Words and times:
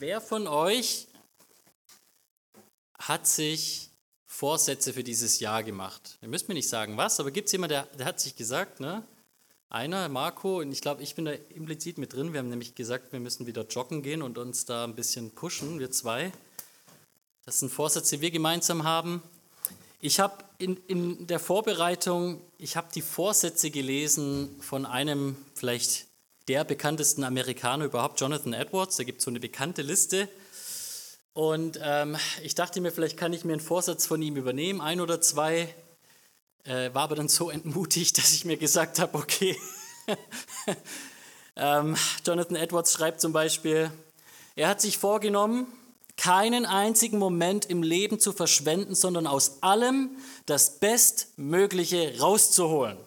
Wer 0.00 0.22
von 0.22 0.46
euch 0.46 1.08
hat 2.98 3.26
sich 3.26 3.90
Vorsätze 4.24 4.94
für 4.94 5.04
dieses 5.04 5.40
Jahr 5.40 5.62
gemacht? 5.62 6.16
Ihr 6.22 6.28
müsst 6.28 6.48
mir 6.48 6.54
nicht 6.54 6.70
sagen, 6.70 6.96
was, 6.96 7.20
aber 7.20 7.30
gibt 7.30 7.48
es 7.48 7.52
jemanden, 7.52 7.74
der, 7.74 7.82
der, 7.98 8.06
hat 8.06 8.18
sich 8.18 8.34
gesagt, 8.34 8.80
ne? 8.80 9.04
Einer, 9.68 10.08
Marco, 10.08 10.60
und 10.60 10.72
ich 10.72 10.80
glaube, 10.80 11.02
ich 11.02 11.16
bin 11.16 11.26
da 11.26 11.32
implizit 11.32 11.98
mit 11.98 12.14
drin. 12.14 12.32
Wir 12.32 12.38
haben 12.38 12.48
nämlich 12.48 12.74
gesagt, 12.74 13.12
wir 13.12 13.20
müssen 13.20 13.46
wieder 13.46 13.66
joggen 13.66 14.02
gehen 14.02 14.22
und 14.22 14.38
uns 14.38 14.64
da 14.64 14.84
ein 14.84 14.94
bisschen 14.94 15.32
pushen, 15.32 15.78
wir 15.78 15.90
zwei. 15.90 16.32
Das 17.44 17.60
sind 17.60 17.70
Vorsätze, 17.70 18.16
die 18.16 18.22
wir 18.22 18.30
gemeinsam 18.30 18.84
haben. 18.84 19.22
Ich 20.00 20.18
habe 20.18 20.42
in, 20.56 20.78
in 20.86 21.26
der 21.26 21.40
Vorbereitung, 21.40 22.40
ich 22.56 22.74
habe 22.74 22.88
die 22.94 23.02
Vorsätze 23.02 23.70
gelesen 23.70 24.62
von 24.62 24.86
einem 24.86 25.36
vielleicht 25.54 26.06
der 26.50 26.64
bekanntesten 26.64 27.22
Amerikaner 27.22 27.84
überhaupt, 27.84 28.20
Jonathan 28.20 28.54
Edwards. 28.54 28.96
Da 28.96 29.04
gibt 29.04 29.18
es 29.18 29.24
so 29.24 29.30
eine 29.30 29.38
bekannte 29.38 29.82
Liste. 29.82 30.28
Und 31.32 31.78
ähm, 31.80 32.16
ich 32.42 32.56
dachte 32.56 32.80
mir, 32.80 32.90
vielleicht 32.90 33.16
kann 33.16 33.32
ich 33.32 33.44
mir 33.44 33.52
einen 33.52 33.60
Vorsatz 33.60 34.04
von 34.04 34.20
ihm 34.20 34.34
übernehmen, 34.34 34.80
ein 34.80 35.00
oder 35.00 35.20
zwei. 35.20 35.72
Äh, 36.64 36.92
war 36.92 37.02
aber 37.02 37.14
dann 37.14 37.28
so 37.28 37.50
entmutigt, 37.50 38.18
dass 38.18 38.32
ich 38.32 38.44
mir 38.44 38.56
gesagt 38.56 38.98
habe, 38.98 39.16
okay. 39.16 39.56
ähm, 41.56 41.94
Jonathan 42.26 42.56
Edwards 42.56 42.94
schreibt 42.94 43.20
zum 43.20 43.32
Beispiel, 43.32 43.92
er 44.56 44.70
hat 44.70 44.80
sich 44.80 44.98
vorgenommen, 44.98 45.68
keinen 46.16 46.66
einzigen 46.66 47.20
Moment 47.20 47.64
im 47.66 47.84
Leben 47.84 48.18
zu 48.18 48.32
verschwenden, 48.32 48.96
sondern 48.96 49.28
aus 49.28 49.62
allem 49.62 50.16
das 50.46 50.80
Bestmögliche 50.80 52.18
rauszuholen. 52.18 52.98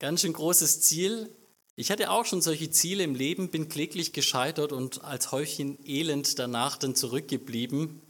Ganz 0.00 0.22
schön 0.22 0.32
großes 0.32 0.80
Ziel. 0.80 1.28
Ich 1.76 1.90
hatte 1.90 2.10
auch 2.10 2.24
schon 2.24 2.40
solche 2.40 2.70
Ziele 2.70 3.04
im 3.04 3.14
Leben, 3.14 3.50
bin 3.50 3.68
kläglich 3.68 4.14
gescheitert 4.14 4.72
und 4.72 5.04
als 5.04 5.30
Häufchen 5.30 5.78
Elend 5.86 6.38
danach 6.38 6.78
dann 6.78 6.94
zurückgeblieben. 6.94 8.00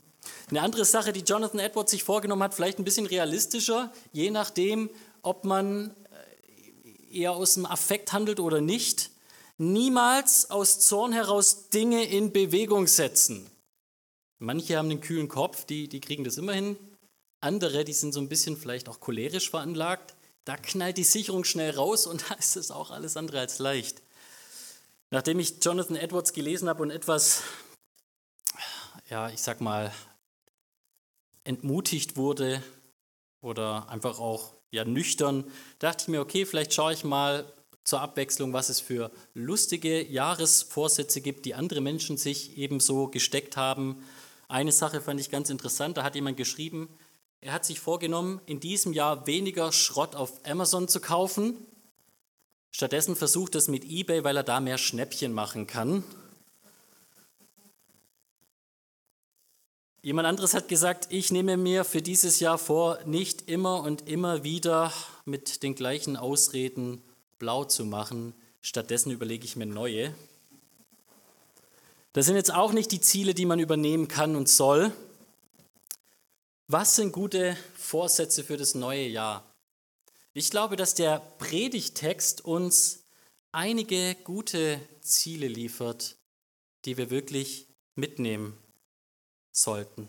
Eine 0.51 0.63
andere 0.63 0.85
Sache, 0.85 1.13
die 1.13 1.25
Jonathan 1.25 1.59
Edwards 1.59 1.91
sich 1.91 2.05
vorgenommen 2.05 2.45
hat, 2.45 2.55
vielleicht 2.55 2.79
ein 2.79 2.85
bisschen 2.85 3.07
realistischer, 3.07 3.93
je 4.13 4.31
nachdem, 4.31 4.89
ob 5.23 5.45
man 5.45 5.91
äh, 7.11 7.19
eher 7.19 7.33
aus 7.33 7.55
dem 7.55 7.67
Affekt 7.67 8.13
handelt 8.13 8.39
oder 8.39 8.61
nicht. 8.61 9.11
Niemals 9.59 10.49
aus 10.49 10.79
Zorn 10.79 11.13
heraus 11.13 11.71
Dinge 11.71 12.05
in 12.05 12.33
Bewegung 12.33 12.87
setzen. 12.87 13.51
Manche 14.39 14.77
haben 14.77 14.91
einen 14.91 15.01
kühlen 15.01 15.27
Kopf, 15.27 15.65
die, 15.65 15.89
die 15.89 16.01
kriegen 16.01 16.23
das 16.23 16.39
immer 16.39 16.53
hin. 16.53 16.77
Andere, 17.41 17.85
die 17.85 17.95
sind 17.95 18.13
so 18.13 18.21
ein 18.21 18.29
bisschen 18.29 18.57
vielleicht 18.57 18.89
auch 18.89 19.01
cholerisch 19.01 19.51
veranlagt, 19.51 20.15
da 20.51 20.57
knallt 20.57 20.97
die 20.97 21.05
Sicherung 21.05 21.45
schnell 21.45 21.71
raus 21.71 22.09
und 22.09 22.25
da 22.29 22.35
ist 22.35 22.57
es 22.57 22.73
auch 22.73 22.91
alles 22.91 23.17
andere 23.17 23.39
als 23.39 23.61
leicht. 23.61 24.03
Nachdem 25.11 25.39
ich 25.39 25.63
Jonathan 25.63 25.95
Edwards 25.95 26.33
gelesen 26.33 26.69
habe 26.69 26.83
und 26.83 26.91
etwas, 26.91 27.45
ja, 29.09 29.31
ich 29.31 29.41
sag 29.43 29.61
mal, 29.61 29.93
entmutigt 31.45 32.17
wurde 32.17 32.65
oder 33.41 33.89
einfach 33.91 34.19
auch 34.19 34.55
ja, 34.73 34.85
nüchtern, 34.85 35.45
dachte 35.79 36.03
ich 36.03 36.09
mir, 36.09 36.21
okay, 36.21 36.45
vielleicht 36.45 36.75
schaue 36.75 36.95
ich 36.95 37.05
mal 37.05 37.53
zur 37.85 38.01
Abwechslung, 38.01 38.53
was 38.53 38.71
es 38.71 38.81
für 38.81 39.13
lustige 39.35 40.05
Jahresvorsätze 40.05 41.21
gibt, 41.21 41.47
die 41.47 41.55
andere 41.55 41.81
Menschen 41.81 42.17
sich 42.17 42.59
ebenso 42.59 43.07
gesteckt 43.07 43.57
haben. 43.57 44.05
Eine 44.49 44.73
Sache 44.73 45.01
fand 45.01 45.21
ich 45.21 45.31
ganz 45.31 45.49
interessant, 45.49 45.97
da 45.97 46.03
hat 46.03 46.17
jemand 46.17 46.37
geschrieben, 46.37 46.89
er 47.41 47.53
hat 47.53 47.65
sich 47.65 47.81
vorgenommen, 47.81 48.41
in 48.45 48.61
diesem 48.61 48.93
Jahr 48.93 49.27
weniger 49.27 49.73
Schrott 49.73 50.15
auf 50.15 50.45
Amazon 50.45 50.89
zu 50.89 51.01
kaufen. 51.01 51.57
Stattdessen 52.71 53.17
versucht 53.17 53.55
es 53.55 53.69
mit 53.69 53.85
eBay, 53.85 54.25
weil 54.25 54.37
er 54.37 54.43
da 54.43 54.61
mehr 54.61 54.79
Schnäppchen 54.79 55.33
machen 55.33 55.67
kann. 55.67 56.05
Jemand 60.03 60.27
anderes 60.27 60.55
hat 60.55 60.69
gesagt, 60.69 61.09
ich 61.11 61.31
nehme 61.31 61.57
mir 61.57 61.85
für 61.85 62.01
dieses 62.01 62.41
Jahr 62.41 62.57
vor, 62.57 62.99
nicht 63.05 63.51
immer 63.51 63.83
und 63.83 64.09
immer 64.09 64.45
wieder 64.45 64.93
mit 65.25 65.63
den 65.63 65.75
gleichen 65.75 66.17
Ausreden 66.17 67.03
blau 67.39 67.65
zu 67.65 67.85
machen. 67.85 68.35
Stattdessen 68.63 69.11
überlege 69.11 69.45
ich 69.45 69.57
mir 69.57 69.67
neue. 69.67 70.15
Das 72.13 72.27
sind 72.27 72.37
jetzt 72.37 72.53
auch 72.53 72.73
nicht 72.73 72.93
die 72.93 73.01
Ziele, 73.01 73.35
die 73.35 73.47
man 73.47 73.61
übernehmen 73.61 74.09
kann 74.09 74.37
und 74.37 74.49
soll. 74.49 74.93
Was 76.73 76.95
sind 76.95 77.11
gute 77.11 77.57
Vorsätze 77.75 78.45
für 78.45 78.57
das 78.57 78.77
neue 78.77 79.09
Jahr? 79.09 79.45
Ich 80.35 80.53
glaube, 80.53 80.77
dass 80.77 80.95
der 80.95 81.19
Predigtext 81.19 82.45
uns 82.45 83.03
einige 83.51 84.15
gute 84.23 84.81
Ziele 85.01 85.49
liefert, 85.49 86.17
die 86.85 86.97
wir 86.97 87.11
wirklich 87.11 87.67
mitnehmen 87.97 88.57
sollten. 89.51 90.09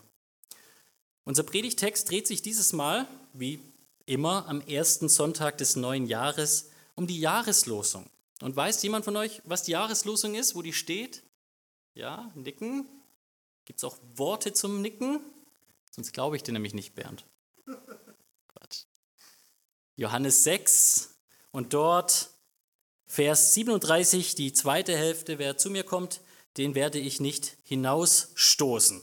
Unser 1.23 1.41
Predigtext 1.41 2.07
dreht 2.07 2.27
sich 2.27 2.43
dieses 2.43 2.73
Mal, 2.73 3.07
wie 3.33 3.59
immer, 4.05 4.47
am 4.47 4.61
ersten 4.61 5.09
Sonntag 5.09 5.57
des 5.57 5.75
neuen 5.75 6.05
Jahres 6.05 6.69
um 6.93 7.07
die 7.07 7.19
Jahreslosung. 7.19 8.07
Und 8.39 8.55
weiß 8.55 8.83
jemand 8.83 9.03
von 9.03 9.17
euch, 9.17 9.41
was 9.45 9.63
die 9.63 9.71
Jahreslosung 9.71 10.35
ist, 10.35 10.53
wo 10.53 10.61
die 10.61 10.73
steht? 10.73 11.23
Ja, 11.95 12.31
nicken. 12.35 12.85
Gibt 13.65 13.79
es 13.79 13.83
auch 13.83 13.97
Worte 14.13 14.53
zum 14.53 14.83
Nicken? 14.83 15.21
Sonst 15.91 16.13
glaube 16.13 16.35
ich 16.37 16.43
dir 16.43 16.53
nämlich 16.53 16.73
nicht, 16.73 16.95
Bernd. 16.95 17.25
Quatsch. 18.47 18.85
Johannes 19.95 20.43
6 20.43 21.15
und 21.51 21.73
dort 21.73 22.29
Vers 23.05 23.53
37, 23.53 24.35
die 24.35 24.53
zweite 24.53 24.95
Hälfte, 24.95 25.37
wer 25.37 25.57
zu 25.57 25.69
mir 25.69 25.83
kommt, 25.83 26.21
den 26.57 26.75
werde 26.75 26.97
ich 26.97 27.19
nicht 27.19 27.57
hinausstoßen. 27.63 29.01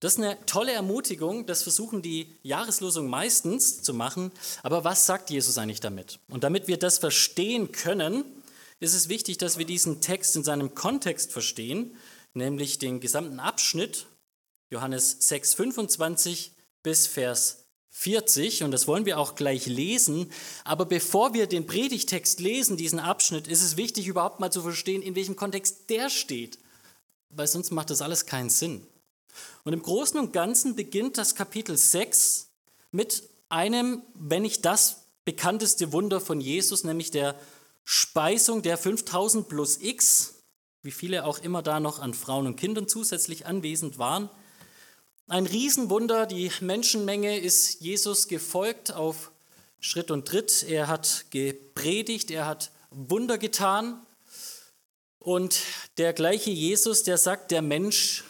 Das 0.00 0.14
ist 0.14 0.18
eine 0.18 0.44
tolle 0.46 0.72
Ermutigung, 0.72 1.46
das 1.46 1.62
versuchen 1.62 2.02
die 2.02 2.34
Jahreslosung 2.42 3.08
meistens 3.08 3.82
zu 3.82 3.94
machen. 3.94 4.32
Aber 4.62 4.84
was 4.84 5.06
sagt 5.06 5.30
Jesus 5.30 5.58
eigentlich 5.58 5.80
damit? 5.80 6.18
Und 6.28 6.44
damit 6.44 6.66
wir 6.66 6.78
das 6.78 6.98
verstehen 6.98 7.72
können, 7.72 8.24
ist 8.80 8.94
es 8.94 9.08
wichtig, 9.08 9.38
dass 9.38 9.58
wir 9.58 9.64
diesen 9.64 10.00
Text 10.00 10.36
in 10.36 10.44
seinem 10.44 10.74
Kontext 10.74 11.32
verstehen, 11.32 11.96
nämlich 12.34 12.78
den 12.78 13.00
gesamten 13.00 13.40
Abschnitt 13.40 14.06
Johannes 14.70 15.16
6, 15.20 15.54
25 15.54 16.52
bis 16.82 17.06
Vers 17.06 17.64
40 17.90 18.64
und 18.64 18.72
das 18.72 18.88
wollen 18.88 19.06
wir 19.06 19.18
auch 19.18 19.36
gleich 19.36 19.66
lesen. 19.66 20.30
Aber 20.64 20.84
bevor 20.84 21.32
wir 21.32 21.46
den 21.46 21.66
Predigtext 21.66 22.40
lesen, 22.40 22.76
diesen 22.76 22.98
Abschnitt, 22.98 23.46
ist 23.46 23.62
es 23.62 23.76
wichtig, 23.76 24.08
überhaupt 24.08 24.40
mal 24.40 24.50
zu 24.50 24.62
verstehen, 24.62 25.00
in 25.00 25.14
welchem 25.14 25.36
Kontext 25.36 25.88
der 25.90 26.10
steht, 26.10 26.58
weil 27.30 27.46
sonst 27.46 27.70
macht 27.70 27.90
das 27.90 28.02
alles 28.02 28.26
keinen 28.26 28.50
Sinn. 28.50 28.86
Und 29.62 29.72
im 29.72 29.82
Großen 29.82 30.18
und 30.18 30.32
Ganzen 30.32 30.74
beginnt 30.74 31.18
das 31.18 31.34
Kapitel 31.34 31.76
6 31.76 32.48
mit 32.90 33.28
einem, 33.48 34.02
wenn 34.14 34.42
nicht 34.42 34.64
das 34.64 35.04
bekannteste 35.24 35.92
Wunder 35.92 36.20
von 36.20 36.40
Jesus, 36.40 36.84
nämlich 36.84 37.10
der 37.10 37.38
Speisung 37.84 38.62
der 38.62 38.76
5000 38.76 39.48
plus 39.48 39.78
X, 39.80 40.42
wie 40.82 40.90
viele 40.90 41.24
auch 41.24 41.38
immer 41.38 41.62
da 41.62 41.80
noch 41.80 41.98
an 41.98 42.14
Frauen 42.14 42.46
und 42.46 42.56
Kindern 42.56 42.88
zusätzlich 42.88 43.46
anwesend 43.46 43.98
waren. 43.98 44.30
Ein 45.26 45.46
Riesenwunder, 45.46 46.26
die 46.26 46.50
Menschenmenge 46.60 47.38
ist 47.38 47.80
Jesus 47.80 48.28
gefolgt 48.28 48.92
auf 48.92 49.32
Schritt 49.80 50.10
und 50.10 50.28
Tritt. 50.28 50.62
Er 50.68 50.86
hat 50.86 51.24
gepredigt, 51.30 52.30
er 52.30 52.44
hat 52.46 52.70
Wunder 52.90 53.38
getan. 53.38 54.04
Und 55.18 55.60
der 55.96 56.12
gleiche 56.12 56.50
Jesus, 56.50 57.04
der 57.04 57.16
sagt, 57.16 57.52
der 57.52 57.62
Mensch 57.62 58.22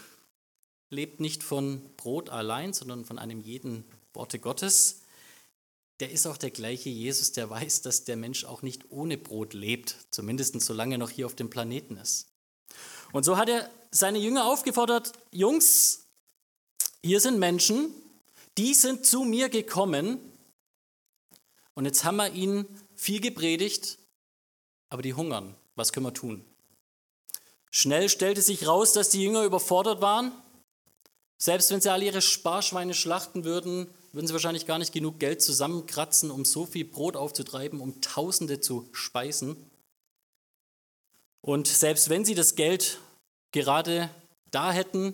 lebt 0.88 1.18
nicht 1.18 1.42
von 1.42 1.82
Brot 1.96 2.30
allein, 2.30 2.72
sondern 2.72 3.04
von 3.04 3.18
einem 3.18 3.40
jeden 3.40 3.84
Worte 4.12 4.38
Gottes. 4.38 5.00
Der 5.98 6.12
ist 6.12 6.28
auch 6.28 6.36
der 6.36 6.52
gleiche 6.52 6.90
Jesus, 6.90 7.32
der 7.32 7.50
weiß, 7.50 7.82
dass 7.82 8.04
der 8.04 8.16
Mensch 8.16 8.44
auch 8.44 8.62
nicht 8.62 8.92
ohne 8.92 9.18
Brot 9.18 9.52
lebt, 9.52 9.96
zumindest 10.10 10.60
solange 10.60 10.94
er 10.94 10.98
noch 10.98 11.10
hier 11.10 11.26
auf 11.26 11.34
dem 11.34 11.50
Planeten 11.50 11.96
ist. 11.96 12.28
Und 13.10 13.24
so 13.24 13.36
hat 13.36 13.48
er 13.48 13.68
seine 13.90 14.18
Jünger 14.18 14.46
aufgefordert, 14.46 15.12
Jungs, 15.32 16.03
hier 17.04 17.20
sind 17.20 17.38
Menschen, 17.38 17.94
die 18.56 18.72
sind 18.72 19.04
zu 19.04 19.24
mir 19.24 19.50
gekommen 19.50 20.18
und 21.74 21.84
jetzt 21.84 22.02
haben 22.02 22.16
wir 22.16 22.32
ihnen 22.32 22.66
viel 22.96 23.20
gepredigt, 23.20 23.98
aber 24.88 25.02
die 25.02 25.12
hungern. 25.12 25.54
Was 25.76 25.92
können 25.92 26.06
wir 26.06 26.14
tun? 26.14 26.42
Schnell 27.70 28.08
stellte 28.08 28.40
sich 28.40 28.66
raus, 28.66 28.94
dass 28.94 29.10
die 29.10 29.22
Jünger 29.22 29.44
überfordert 29.44 30.00
waren. 30.00 30.32
Selbst 31.36 31.70
wenn 31.70 31.82
sie 31.82 31.92
alle 31.92 32.06
ihre 32.06 32.22
Sparschweine 32.22 32.94
schlachten 32.94 33.44
würden, 33.44 33.86
würden 34.12 34.26
sie 34.26 34.32
wahrscheinlich 34.32 34.64
gar 34.64 34.78
nicht 34.78 34.94
genug 34.94 35.18
Geld 35.18 35.42
zusammenkratzen, 35.42 36.30
um 36.30 36.46
so 36.46 36.64
viel 36.64 36.86
Brot 36.86 37.16
aufzutreiben, 37.16 37.80
um 37.80 38.00
Tausende 38.00 38.60
zu 38.60 38.88
speisen. 38.92 39.56
Und 41.42 41.68
selbst 41.68 42.08
wenn 42.08 42.24
sie 42.24 42.34
das 42.34 42.54
Geld 42.54 42.98
gerade 43.52 44.08
da 44.50 44.72
hätten, 44.72 45.12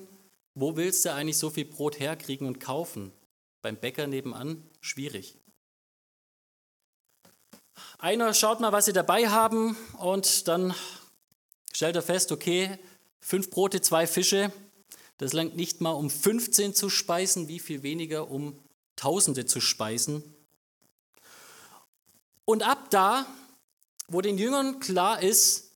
wo 0.54 0.76
willst 0.76 1.04
du 1.04 1.12
eigentlich 1.12 1.38
so 1.38 1.50
viel 1.50 1.64
Brot 1.64 2.00
herkriegen 2.00 2.46
und 2.46 2.60
kaufen? 2.60 3.12
Beim 3.62 3.76
Bäcker 3.76 4.06
nebenan? 4.06 4.62
Schwierig. 4.80 5.36
Einer 7.98 8.32
schaut 8.34 8.60
mal, 8.60 8.72
was 8.72 8.86
sie 8.86 8.92
dabei 8.92 9.28
haben 9.28 9.76
und 9.98 10.48
dann 10.48 10.74
stellt 11.72 11.96
er 11.96 12.02
fest, 12.02 12.32
okay, 12.32 12.78
fünf 13.20 13.50
Brote, 13.50 13.80
zwei 13.80 14.06
Fische, 14.06 14.52
das 15.18 15.32
langt 15.34 15.54
nicht 15.56 15.80
mal 15.80 15.90
um 15.90 16.08
15 16.08 16.74
zu 16.74 16.88
speisen, 16.88 17.48
wie 17.48 17.58
viel 17.58 17.82
weniger 17.82 18.30
um 18.30 18.58
Tausende 18.96 19.46
zu 19.46 19.60
speisen. 19.60 20.22
Und 22.44 22.62
ab 22.62 22.90
da, 22.90 23.26
wo 24.08 24.20
den 24.20 24.38
Jüngern 24.38 24.80
klar 24.80 25.22
ist, 25.22 25.70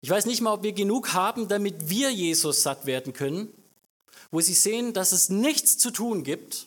ich 0.00 0.10
weiß 0.10 0.26
nicht 0.26 0.40
mal, 0.40 0.52
ob 0.52 0.62
wir 0.62 0.72
genug 0.72 1.14
haben, 1.14 1.48
damit 1.48 1.88
wir 1.88 2.12
Jesus 2.12 2.62
satt 2.62 2.84
werden 2.84 3.12
können, 3.12 3.48
wo 4.34 4.40
sie 4.40 4.54
sehen, 4.54 4.92
dass 4.92 5.12
es 5.12 5.28
nichts 5.28 5.78
zu 5.78 5.92
tun 5.92 6.24
gibt, 6.24 6.66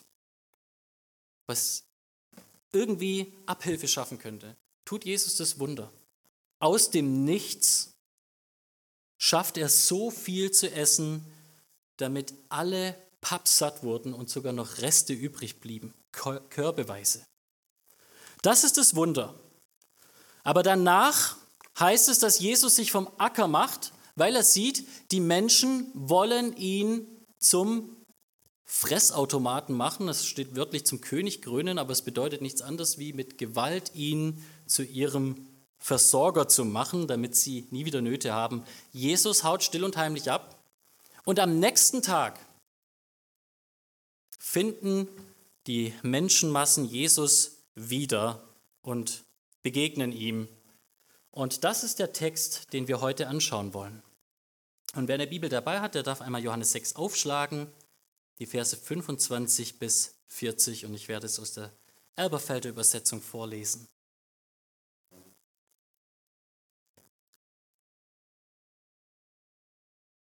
was 1.46 1.84
irgendwie 2.72 3.34
Abhilfe 3.44 3.86
schaffen 3.86 4.18
könnte, 4.18 4.56
tut 4.86 5.04
Jesus 5.04 5.36
das 5.36 5.58
Wunder. 5.58 5.92
Aus 6.60 6.90
dem 6.90 7.26
Nichts 7.26 7.92
schafft 9.18 9.58
er 9.58 9.68
so 9.68 10.10
viel 10.10 10.50
zu 10.50 10.72
essen, 10.72 11.30
damit 11.98 12.32
alle 12.48 12.96
pappsatt 13.20 13.82
wurden 13.82 14.14
und 14.14 14.30
sogar 14.30 14.54
noch 14.54 14.78
Reste 14.78 15.12
übrig 15.12 15.60
blieben, 15.60 15.92
körbeweise. 16.12 17.26
Das 18.40 18.64
ist 18.64 18.78
das 18.78 18.94
Wunder. 18.94 19.38
Aber 20.42 20.62
danach 20.62 21.36
heißt 21.78 22.08
es, 22.08 22.18
dass 22.18 22.38
Jesus 22.38 22.76
sich 22.76 22.92
vom 22.92 23.10
Acker 23.18 23.46
macht, 23.46 23.92
weil 24.16 24.36
er 24.36 24.42
sieht, 24.42 24.88
die 25.10 25.20
Menschen 25.20 25.90
wollen 25.92 26.56
ihn 26.56 27.06
zum 27.38 27.96
Fressautomaten 28.64 29.74
machen. 29.74 30.06
Das 30.06 30.26
steht 30.26 30.54
wörtlich 30.54 30.84
zum 30.84 31.00
König 31.00 31.40
krönen, 31.42 31.78
aber 31.78 31.92
es 31.92 32.02
bedeutet 32.02 32.42
nichts 32.42 32.60
anderes 32.60 32.98
wie 32.98 33.12
mit 33.12 33.38
Gewalt 33.38 33.94
ihn 33.94 34.44
zu 34.66 34.82
ihrem 34.82 35.46
Versorger 35.78 36.48
zu 36.48 36.64
machen, 36.64 37.06
damit 37.06 37.36
sie 37.36 37.66
nie 37.70 37.84
wieder 37.84 38.02
Nöte 38.02 38.32
haben. 38.32 38.64
Jesus 38.92 39.44
haut 39.44 39.62
still 39.62 39.84
und 39.84 39.96
heimlich 39.96 40.30
ab. 40.30 40.62
Und 41.24 41.40
am 41.40 41.58
nächsten 41.58 42.02
Tag 42.02 42.40
finden 44.38 45.08
die 45.66 45.94
Menschenmassen 46.02 46.84
Jesus 46.84 47.58
wieder 47.74 48.42
und 48.82 49.24
begegnen 49.62 50.12
ihm. 50.12 50.48
Und 51.30 51.64
das 51.64 51.84
ist 51.84 51.98
der 51.98 52.12
Text, 52.12 52.72
den 52.72 52.88
wir 52.88 53.00
heute 53.00 53.28
anschauen 53.28 53.74
wollen. 53.74 54.02
Und 54.94 55.08
wer 55.08 55.14
eine 55.14 55.26
Bibel 55.26 55.48
dabei 55.50 55.80
hat, 55.80 55.94
der 55.94 56.02
darf 56.02 56.20
einmal 56.20 56.42
Johannes 56.42 56.72
6 56.72 56.96
aufschlagen, 56.96 57.70
die 58.38 58.46
Verse 58.46 58.76
25 58.76 59.78
bis 59.78 60.14
40, 60.28 60.86
und 60.86 60.94
ich 60.94 61.08
werde 61.08 61.26
es 61.26 61.38
aus 61.38 61.52
der 61.52 61.72
Elberfelder 62.16 62.70
Übersetzung 62.70 63.20
vorlesen. 63.20 63.88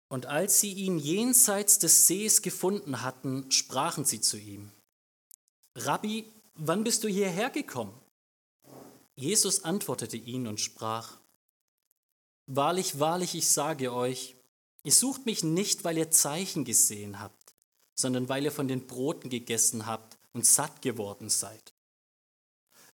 Und 0.08 0.26
als 0.26 0.60
sie 0.60 0.72
ihn 0.72 0.98
jenseits 0.98 1.78
des 1.78 2.06
Sees 2.06 2.42
gefunden 2.42 3.02
hatten, 3.02 3.50
sprachen 3.50 4.04
sie 4.04 4.20
zu 4.20 4.36
ihm, 4.36 4.70
Rabbi, 5.74 6.32
wann 6.54 6.84
bist 6.84 7.04
du 7.04 7.08
hierher 7.08 7.50
gekommen? 7.50 7.98
Jesus 9.16 9.64
antwortete 9.64 10.16
ihnen 10.16 10.46
und 10.46 10.60
sprach, 10.60 11.18
Wahrlich, 12.46 13.00
wahrlich, 13.00 13.34
ich 13.34 13.48
sage 13.48 13.92
euch, 13.92 14.35
ihr 14.86 14.92
sucht 14.92 15.26
mich 15.26 15.44
nicht, 15.44 15.84
weil 15.84 15.98
ihr 15.98 16.10
Zeichen 16.10 16.64
gesehen 16.64 17.20
habt, 17.20 17.54
sondern 17.94 18.28
weil 18.30 18.44
ihr 18.44 18.52
von 18.52 18.68
den 18.68 18.86
Broten 18.86 19.28
gegessen 19.28 19.86
habt 19.86 20.16
und 20.32 20.46
satt 20.46 20.80
geworden 20.80 21.28
seid. 21.28 21.74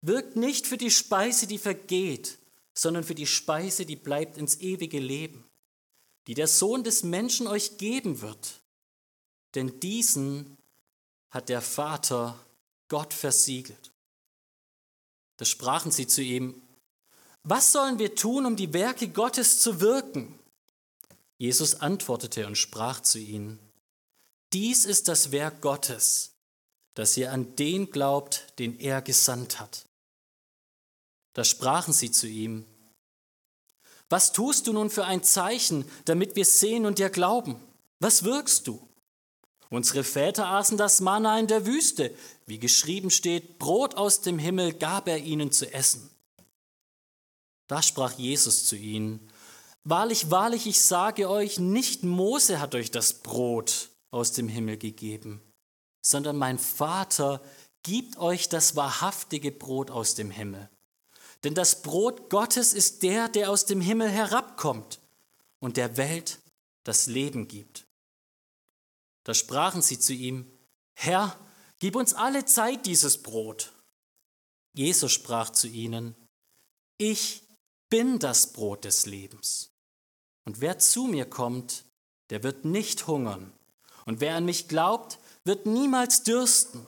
Wirkt 0.00 0.34
nicht 0.34 0.66
für 0.66 0.78
die 0.78 0.90
Speise, 0.90 1.46
die 1.46 1.58
vergeht, 1.58 2.38
sondern 2.74 3.04
für 3.04 3.14
die 3.14 3.26
Speise, 3.26 3.86
die 3.86 3.96
bleibt 3.96 4.36
ins 4.36 4.60
ewige 4.60 4.98
Leben 4.98 5.44
die 6.26 6.34
der 6.34 6.46
Sohn 6.46 6.84
des 6.84 7.02
Menschen 7.02 7.46
euch 7.46 7.78
geben 7.78 8.20
wird. 8.20 8.62
Denn 9.54 9.80
diesen 9.80 10.56
hat 11.30 11.48
der 11.48 11.62
Vater 11.62 12.38
Gott 12.88 13.12
versiegelt. 13.12 13.92
Da 15.38 15.44
sprachen 15.44 15.90
sie 15.90 16.06
zu 16.06 16.22
ihm, 16.22 16.62
was 17.42 17.72
sollen 17.72 17.98
wir 17.98 18.14
tun, 18.14 18.46
um 18.46 18.54
die 18.54 18.72
Werke 18.72 19.08
Gottes 19.08 19.60
zu 19.60 19.80
wirken? 19.80 20.38
Jesus 21.42 21.74
antwortete 21.80 22.46
und 22.46 22.56
sprach 22.56 23.00
zu 23.00 23.18
ihnen, 23.18 23.58
dies 24.52 24.84
ist 24.84 25.08
das 25.08 25.32
Werk 25.32 25.60
Gottes, 25.60 26.36
dass 26.94 27.16
ihr 27.16 27.32
an 27.32 27.56
den 27.56 27.90
glaubt, 27.90 28.46
den 28.60 28.78
er 28.78 29.02
gesandt 29.02 29.58
hat. 29.58 29.84
Da 31.32 31.42
sprachen 31.42 31.92
sie 31.92 32.12
zu 32.12 32.28
ihm, 32.28 32.64
was 34.08 34.30
tust 34.30 34.68
du 34.68 34.72
nun 34.72 34.88
für 34.88 35.04
ein 35.04 35.24
Zeichen, 35.24 35.84
damit 36.04 36.36
wir 36.36 36.44
sehen 36.44 36.86
und 36.86 37.00
dir 37.00 37.10
glauben? 37.10 37.60
Was 37.98 38.22
wirkst 38.22 38.68
du? 38.68 38.88
Unsere 39.68 40.04
Väter 40.04 40.46
aßen 40.46 40.78
das 40.78 41.00
Manna 41.00 41.40
in 41.40 41.48
der 41.48 41.66
Wüste, 41.66 42.16
wie 42.46 42.60
geschrieben 42.60 43.10
steht, 43.10 43.58
Brot 43.58 43.96
aus 43.96 44.20
dem 44.20 44.38
Himmel 44.38 44.74
gab 44.74 45.08
er 45.08 45.18
ihnen 45.18 45.50
zu 45.50 45.74
essen. 45.74 46.08
Da 47.66 47.82
sprach 47.82 48.12
Jesus 48.12 48.64
zu 48.64 48.76
ihnen, 48.76 49.31
Wahrlich, 49.84 50.30
wahrlich, 50.30 50.66
ich 50.66 50.82
sage 50.82 51.28
euch, 51.28 51.58
nicht 51.58 52.04
Mose 52.04 52.60
hat 52.60 52.74
euch 52.74 52.90
das 52.90 53.14
Brot 53.14 53.90
aus 54.10 54.32
dem 54.32 54.48
Himmel 54.48 54.76
gegeben, 54.76 55.42
sondern 56.04 56.36
mein 56.36 56.58
Vater 56.58 57.42
gibt 57.82 58.16
euch 58.18 58.48
das 58.48 58.76
wahrhaftige 58.76 59.50
Brot 59.50 59.90
aus 59.90 60.14
dem 60.14 60.30
Himmel. 60.30 60.70
Denn 61.42 61.54
das 61.54 61.82
Brot 61.82 62.30
Gottes 62.30 62.72
ist 62.72 63.02
der, 63.02 63.28
der 63.28 63.50
aus 63.50 63.66
dem 63.66 63.80
Himmel 63.80 64.08
herabkommt 64.08 65.00
und 65.58 65.76
der 65.76 65.96
Welt 65.96 66.40
das 66.84 67.06
Leben 67.06 67.48
gibt. 67.48 67.86
Da 69.24 69.34
sprachen 69.34 69.82
sie 69.82 69.98
zu 69.98 70.12
ihm, 70.12 70.50
Herr, 70.94 71.36
gib 71.80 71.96
uns 71.96 72.14
alle 72.14 72.44
Zeit 72.44 72.86
dieses 72.86 73.22
Brot. 73.22 73.72
Jesus 74.74 75.10
sprach 75.10 75.50
zu 75.50 75.66
ihnen, 75.66 76.14
ich 76.98 77.42
bin 77.88 78.20
das 78.20 78.52
Brot 78.52 78.84
des 78.84 79.06
Lebens. 79.06 79.71
Und 80.44 80.60
wer 80.60 80.78
zu 80.78 81.04
mir 81.04 81.24
kommt, 81.24 81.84
der 82.30 82.42
wird 82.42 82.64
nicht 82.64 83.06
hungern. 83.06 83.52
Und 84.06 84.20
wer 84.20 84.34
an 84.36 84.44
mich 84.44 84.68
glaubt, 84.68 85.18
wird 85.44 85.66
niemals 85.66 86.22
dürsten. 86.22 86.86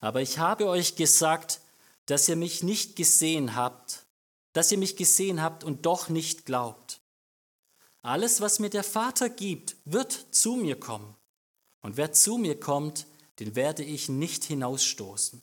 Aber 0.00 0.20
ich 0.20 0.38
habe 0.38 0.66
euch 0.66 0.96
gesagt, 0.96 1.60
dass 2.06 2.28
ihr 2.28 2.36
mich 2.36 2.62
nicht 2.62 2.96
gesehen 2.96 3.54
habt, 3.54 4.04
dass 4.52 4.72
ihr 4.72 4.78
mich 4.78 4.96
gesehen 4.96 5.42
habt 5.42 5.62
und 5.62 5.86
doch 5.86 6.08
nicht 6.08 6.46
glaubt. 6.46 7.00
Alles, 8.02 8.40
was 8.40 8.58
mir 8.58 8.70
der 8.70 8.82
Vater 8.84 9.28
gibt, 9.28 9.76
wird 9.84 10.12
zu 10.30 10.56
mir 10.56 10.78
kommen. 10.78 11.14
Und 11.82 11.96
wer 11.96 12.12
zu 12.12 12.38
mir 12.38 12.58
kommt, 12.58 13.06
den 13.38 13.54
werde 13.54 13.84
ich 13.84 14.08
nicht 14.08 14.44
hinausstoßen. 14.44 15.42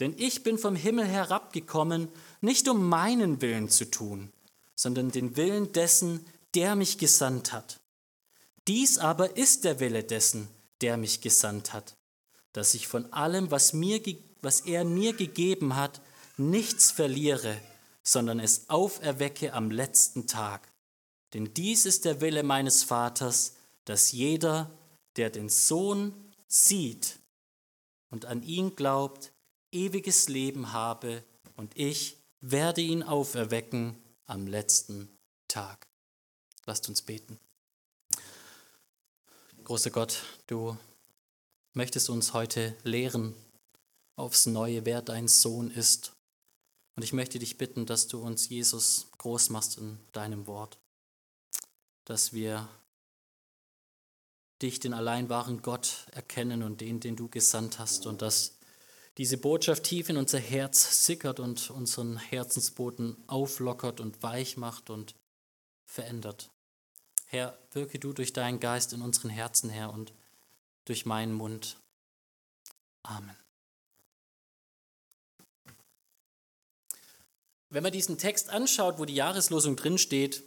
Denn 0.00 0.14
ich 0.16 0.42
bin 0.42 0.58
vom 0.58 0.76
Himmel 0.76 1.06
herabgekommen, 1.06 2.08
nicht 2.40 2.68
um 2.68 2.88
meinen 2.88 3.40
Willen 3.40 3.68
zu 3.68 3.90
tun, 3.90 4.32
sondern 4.78 5.10
den 5.10 5.36
Willen 5.36 5.72
dessen, 5.72 6.24
der 6.54 6.76
mich 6.76 6.98
gesandt 6.98 7.52
hat. 7.52 7.80
Dies 8.68 8.98
aber 8.98 9.36
ist 9.36 9.64
der 9.64 9.80
Wille 9.80 10.04
dessen, 10.04 10.48
der 10.80 10.96
mich 10.96 11.20
gesandt 11.20 11.72
hat, 11.72 11.96
dass 12.52 12.74
ich 12.74 12.86
von 12.86 13.12
allem, 13.12 13.50
was 13.50 13.72
mir 13.72 14.00
was 14.40 14.60
er 14.60 14.84
mir 14.84 15.14
gegeben 15.14 15.74
hat, 15.74 16.00
nichts 16.36 16.92
verliere, 16.92 17.60
sondern 18.04 18.38
es 18.38 18.70
auferwecke 18.70 19.52
am 19.52 19.72
letzten 19.72 20.28
Tag. 20.28 20.70
Denn 21.34 21.52
dies 21.54 21.84
ist 21.84 22.04
der 22.04 22.20
Wille 22.20 22.44
meines 22.44 22.84
Vaters, 22.84 23.56
dass 23.84 24.12
jeder, 24.12 24.70
der 25.16 25.30
den 25.30 25.48
Sohn 25.48 26.14
sieht 26.46 27.18
und 28.10 28.26
an 28.26 28.44
ihn 28.44 28.76
glaubt, 28.76 29.32
ewiges 29.72 30.28
Leben 30.28 30.72
habe, 30.72 31.24
und 31.56 31.76
ich 31.76 32.16
werde 32.40 32.80
ihn 32.80 33.02
auferwecken 33.02 33.96
am 34.28 34.46
letzten 34.46 35.08
Tag. 35.48 35.86
Lasst 36.66 36.88
uns 36.88 37.02
beten. 37.02 37.38
Großer 39.64 39.90
Gott, 39.90 40.22
du 40.46 40.76
möchtest 41.74 42.10
uns 42.10 42.32
heute 42.32 42.76
lehren, 42.84 43.34
aufs 44.16 44.46
Neue, 44.46 44.84
wer 44.84 45.02
dein 45.02 45.28
Sohn 45.28 45.70
ist. 45.70 46.12
Und 46.96 47.02
ich 47.02 47.12
möchte 47.12 47.38
dich 47.38 47.58
bitten, 47.58 47.86
dass 47.86 48.08
du 48.08 48.20
uns, 48.20 48.48
Jesus, 48.48 49.06
groß 49.18 49.50
machst 49.50 49.78
in 49.78 49.98
deinem 50.12 50.46
Wort, 50.46 50.78
dass 52.04 52.32
wir 52.32 52.68
dich, 54.60 54.80
den 54.80 54.92
allein 54.92 55.28
wahren 55.28 55.62
Gott, 55.62 56.06
erkennen 56.10 56.62
und 56.62 56.80
den, 56.80 57.00
den 57.00 57.16
du 57.16 57.28
gesandt 57.28 57.78
hast 57.78 58.06
und 58.06 58.22
dass 58.22 58.57
diese 59.18 59.36
Botschaft 59.36 59.82
tief 59.82 60.08
in 60.08 60.16
unser 60.16 60.38
Herz 60.38 61.04
sickert 61.04 61.40
und 61.40 61.70
unseren 61.70 62.16
Herzensboden 62.16 63.16
auflockert 63.26 64.00
und 64.00 64.22
weich 64.22 64.56
macht 64.56 64.90
und 64.90 65.16
verändert. 65.84 66.50
Herr, 67.26 67.58
wirke 67.72 67.98
du 67.98 68.12
durch 68.12 68.32
deinen 68.32 68.60
Geist 68.60 68.92
in 68.92 69.02
unseren 69.02 69.30
Herzen, 69.30 69.70
Herr, 69.70 69.92
und 69.92 70.14
durch 70.84 71.04
meinen 71.04 71.34
Mund. 71.34 71.78
Amen. 73.02 73.36
Wenn 77.70 77.82
man 77.82 77.92
diesen 77.92 78.16
Text 78.16 78.48
anschaut, 78.48 78.98
wo 78.98 79.04
die 79.04 79.14
Jahreslosung 79.14 79.76
drin 79.76 79.98
steht, 79.98 80.42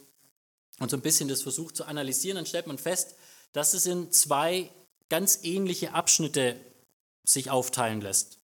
und 0.78 0.90
so 0.90 0.96
ein 0.96 1.02
bisschen 1.02 1.28
das 1.28 1.42
versucht 1.42 1.76
zu 1.76 1.84
analysieren, 1.84 2.36
dann 2.36 2.46
stellt 2.46 2.66
man 2.66 2.78
fest, 2.78 3.14
dass 3.52 3.74
es 3.74 3.86
in 3.86 4.10
zwei 4.10 4.72
ganz 5.08 5.40
ähnliche 5.42 5.92
Abschnitte 5.92 6.58
sich 7.24 7.50
aufteilen 7.50 8.00
lässt. 8.00 8.41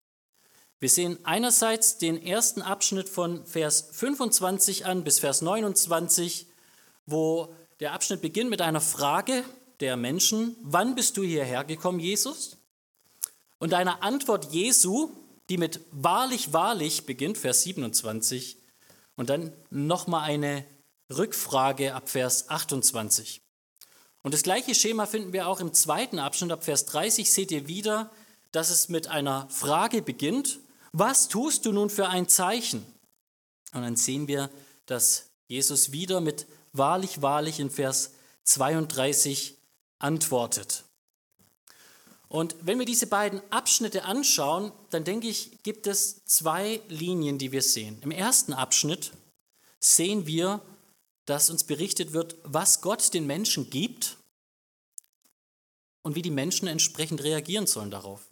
Wir 0.80 0.90
sehen 0.90 1.18
einerseits 1.24 1.98
den 1.98 2.22
ersten 2.22 2.62
Abschnitt 2.62 3.10
von 3.10 3.46
Vers 3.48 3.90
25 3.94 4.86
an 4.86 5.04
bis 5.04 5.18
Vers 5.18 5.42
29, 5.42 6.46
wo 7.08 7.54
der 7.80 7.94
Abschnitt 7.94 8.22
beginnt 8.22 8.52
mit 8.52 8.62
einer 8.62 8.82
Frage 8.82 9.44
der 9.80 9.98
Menschen, 9.98 10.56
wann 10.62 10.94
bist 10.94 11.18
du 11.18 11.24
hierher 11.24 11.64
gekommen, 11.64 12.00
Jesus? 12.00 12.58
Und 13.58 13.74
einer 13.74 14.04
Antwort 14.04 14.54
Jesu, 14.54 15.10
die 15.50 15.58
mit 15.58 15.82
wahrlich, 15.92 16.54
wahrlich 16.54 17.06
beginnt, 17.08 17.40
Vers 17.40 17.64
27, 17.64 18.58
und 19.16 19.30
dann 19.30 19.52
nochmal 19.72 20.30
eine 20.30 20.64
Rückfrage 21.10 21.96
ab 21.96 22.10
Vers 22.10 22.50
28. 22.50 23.42
Und 24.22 24.34
das 24.34 24.44
gleiche 24.44 24.76
Schema 24.76 25.08
finden 25.08 25.34
wir 25.34 25.48
auch 25.48 25.60
im 25.60 25.74
zweiten 25.74 26.20
Abschnitt, 26.20 26.52
ab 26.52 26.64
Vers 26.64 26.86
30 26.86 27.32
seht 27.32 27.52
ihr 27.52 27.68
wieder, 27.68 28.12
dass 28.52 28.70
es 28.70 28.90
mit 28.90 29.08
einer 29.08 29.50
Frage 29.50 30.02
beginnt. 30.02 30.60
Was 31.00 31.28
tust 31.28 31.68
du 31.68 31.72
nun 31.72 31.92
für 31.92 32.08
ein 32.08 32.28
Zeichen? 32.28 32.84
Und 33.72 33.84
dann 33.84 33.96
sehen 33.96 34.28
wir, 34.28 34.50
dass 34.88 35.30
Jesus 35.48 35.92
wieder 35.92 36.22
mit 36.22 36.48
wahrlich, 36.74 37.22
wahrlich 37.22 37.60
in 37.60 37.70
Vers 37.70 38.14
32 38.46 39.56
antwortet. 40.00 40.86
Und 42.30 42.56
wenn 42.62 42.80
wir 42.80 42.88
diese 42.88 43.06
beiden 43.06 43.44
Abschnitte 43.52 44.06
anschauen, 44.06 44.72
dann 44.90 45.04
denke 45.04 45.28
ich, 45.28 45.62
gibt 45.62 45.86
es 45.86 46.26
zwei 46.26 46.82
Linien, 46.90 47.38
die 47.38 47.52
wir 47.52 47.62
sehen. 47.62 48.00
Im 48.02 48.10
ersten 48.10 48.54
Abschnitt 48.54 49.12
sehen 49.80 50.26
wir, 50.26 50.62
dass 51.26 51.52
uns 51.52 51.64
berichtet 51.64 52.14
wird, 52.14 52.38
was 52.42 52.82
Gott 52.82 53.14
den 53.14 53.28
Menschen 53.28 53.70
gibt 53.70 54.18
und 56.02 56.16
wie 56.16 56.24
die 56.24 56.32
Menschen 56.32 56.68
entsprechend 56.68 57.22
reagieren 57.24 57.68
sollen 57.68 57.92
darauf. 57.92 58.27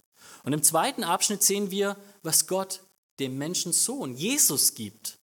Und 0.46 0.54
im 0.54 0.64
zweiten 0.64 1.04
Abschnitt 1.04 1.44
sehen 1.44 1.72
wir, 1.72 1.98
was 2.24 2.48
Gott 2.48 2.82
dem 3.20 3.38
Menschensohn 3.38 4.16
Jesus 4.16 4.76
gibt 4.76 5.18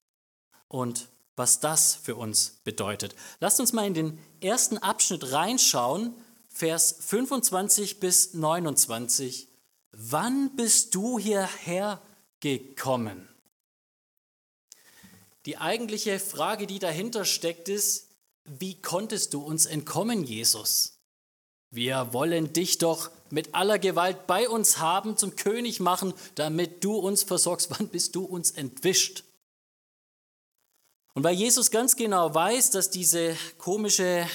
und 0.68 1.10
was 1.36 1.60
das 1.60 1.96
für 1.96 2.16
uns 2.16 2.60
bedeutet. 2.64 3.16
Lasst 3.40 3.60
uns 3.60 3.72
mal 3.72 3.86
in 3.86 3.94
den 3.94 4.20
ersten 4.42 4.78
Abschnitt 4.78 5.32
reinschauen, 5.32 6.14
Vers 6.50 6.98
25 7.00 8.00
bis 8.00 8.34
29. 8.34 9.48
Wann 9.92 10.56
bist 10.56 10.94
du 10.96 11.18
hierher 11.18 12.02
gekommen? 12.42 13.30
Die 15.46 15.58
eigentliche 15.58 16.20
Frage, 16.20 16.68
die 16.68 16.80
dahinter 16.80 17.26
steckt, 17.26 17.70
ist, 17.70 18.10
wie 18.44 18.80
konntest 18.82 19.34
du 19.34 19.42
uns 19.42 19.66
entkommen, 19.66 20.24
Jesus? 20.24 21.00
Wir 21.70 22.12
wollen 22.12 22.54
dich 22.54 22.78
doch 22.80 23.10
mit 23.32 23.56
aller 23.56 23.80
Gewalt 23.80 24.28
bei 24.28 24.48
uns 24.50 24.80
haben, 24.80 25.18
zum 25.18 25.36
König 25.36 25.80
machen, 25.80 26.14
damit 26.36 26.84
du 26.84 26.96
uns 26.96 27.24
versorgst. 27.24 27.70
Wann 27.78 27.88
bist 27.90 28.16
du 28.16 28.24
uns 28.24 28.52
entwischt? 28.52 29.24
Und 31.14 31.24
weil 31.24 31.36
Jesus 31.36 31.72
ganz 31.72 31.96
genau 31.96 32.34
weiß, 32.34 32.72
dass 32.72 32.90
diese 32.90 33.36
komische 33.58 34.28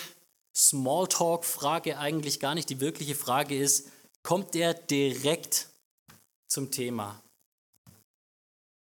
Smalltalk-Frage 0.55 1.99
eigentlich 1.99 2.41
gar 2.41 2.55
nicht 2.55 2.69
die 2.71 2.81
wirkliche 2.81 3.15
Frage 3.15 3.59
ist, 3.59 3.89
kommt 4.23 4.55
er 4.55 4.75
direkt 4.75 5.69
zum 6.49 6.71
Thema. 6.71 7.23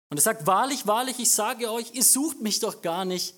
Und 0.09 0.17
er 0.17 0.21
sagt, 0.21 0.47
wahrlich, 0.47 0.87
wahrlich, 0.87 1.19
ich 1.19 1.31
sage 1.31 1.71
euch, 1.71 1.93
ihr 1.93 2.03
sucht 2.03 2.41
mich 2.41 2.59
doch 2.59 2.81
gar 2.81 3.05
nicht, 3.05 3.35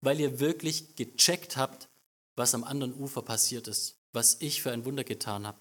weil 0.00 0.20
ihr 0.20 0.40
wirklich 0.40 0.94
gecheckt 0.96 1.56
habt, 1.56 1.88
was 2.36 2.54
am 2.54 2.64
anderen 2.64 2.94
Ufer 2.94 3.22
passiert 3.22 3.68
ist, 3.68 3.96
was 4.12 4.36
ich 4.40 4.62
für 4.62 4.72
ein 4.72 4.84
Wunder 4.84 5.04
getan 5.04 5.46
habe. 5.46 5.58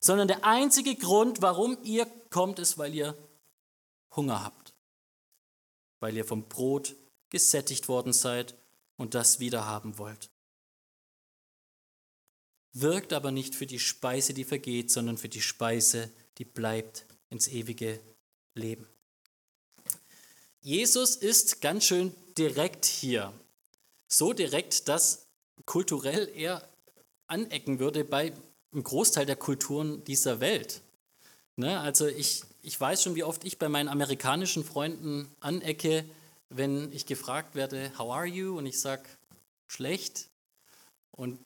Sondern 0.00 0.28
der 0.28 0.44
einzige 0.44 0.94
Grund, 0.96 1.42
warum 1.42 1.78
ihr 1.84 2.06
kommt, 2.30 2.58
ist, 2.58 2.78
weil 2.78 2.94
ihr 2.94 3.16
Hunger 4.16 4.42
habt. 4.42 4.74
Weil 6.00 6.16
ihr 6.16 6.24
vom 6.24 6.48
Brot 6.48 6.96
gesättigt 7.28 7.88
worden 7.88 8.12
seid 8.12 8.54
und 8.96 9.14
das 9.14 9.40
wieder 9.40 9.66
haben 9.66 9.98
wollt. 9.98 10.30
Wirkt 12.72 13.12
aber 13.12 13.30
nicht 13.30 13.54
für 13.54 13.66
die 13.66 13.78
Speise, 13.78 14.32
die 14.32 14.44
vergeht, 14.44 14.90
sondern 14.90 15.18
für 15.18 15.28
die 15.28 15.42
Speise, 15.42 16.10
die 16.38 16.44
bleibt 16.44 17.04
ins 17.28 17.48
ewige 17.48 18.00
Leben. 18.54 18.86
Jesus 20.60 21.16
ist 21.16 21.60
ganz 21.60 21.84
schön 21.84 22.14
direkt 22.36 22.84
hier. 22.84 23.32
So 24.08 24.32
direkt, 24.32 24.88
dass 24.88 25.26
kulturell 25.64 26.28
er 26.34 26.68
anecken 27.26 27.78
würde 27.78 28.04
bei 28.04 28.32
einem 28.72 28.84
Großteil 28.84 29.26
der 29.26 29.36
Kulturen 29.36 30.04
dieser 30.04 30.40
Welt. 30.40 30.80
Ne? 31.56 31.78
Also 31.80 32.06
ich, 32.06 32.42
ich 32.62 32.80
weiß 32.80 33.02
schon, 33.02 33.14
wie 33.14 33.24
oft 33.24 33.44
ich 33.44 33.58
bei 33.58 33.68
meinen 33.68 33.88
amerikanischen 33.88 34.64
Freunden 34.64 35.28
anecke, 35.40 36.04
wenn 36.48 36.92
ich 36.92 37.06
gefragt 37.06 37.54
werde, 37.54 37.92
how 37.98 38.12
are 38.12 38.26
you? 38.26 38.56
Und 38.56 38.66
ich 38.66 38.80
sage, 38.80 39.02
schlecht. 39.66 40.28
Und 41.12 41.38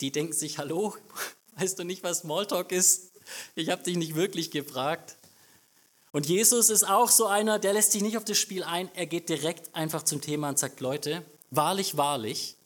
die 0.00 0.12
denken 0.12 0.32
sich, 0.32 0.58
hallo, 0.58 0.96
weißt 1.56 1.78
du 1.78 1.84
nicht, 1.84 2.02
was 2.02 2.20
Smalltalk 2.20 2.72
ist? 2.72 3.12
Ich 3.54 3.70
habe 3.70 3.82
dich 3.82 3.96
nicht 3.96 4.14
wirklich 4.14 4.50
gefragt. 4.50 5.16
Und 6.10 6.26
Jesus 6.26 6.68
ist 6.68 6.84
auch 6.84 7.08
so 7.08 7.26
einer, 7.26 7.58
der 7.58 7.72
lässt 7.72 7.92
sich 7.92 8.02
nicht 8.02 8.16
auf 8.16 8.24
das 8.24 8.36
Spiel 8.36 8.64
ein, 8.64 8.90
er 8.94 9.06
geht 9.06 9.28
direkt 9.28 9.74
einfach 9.74 10.02
zum 10.02 10.20
Thema 10.20 10.50
und 10.50 10.58
sagt, 10.58 10.80
Leute, 10.80 11.24
wahrlich, 11.50 11.96
wahrlich, 11.96 12.56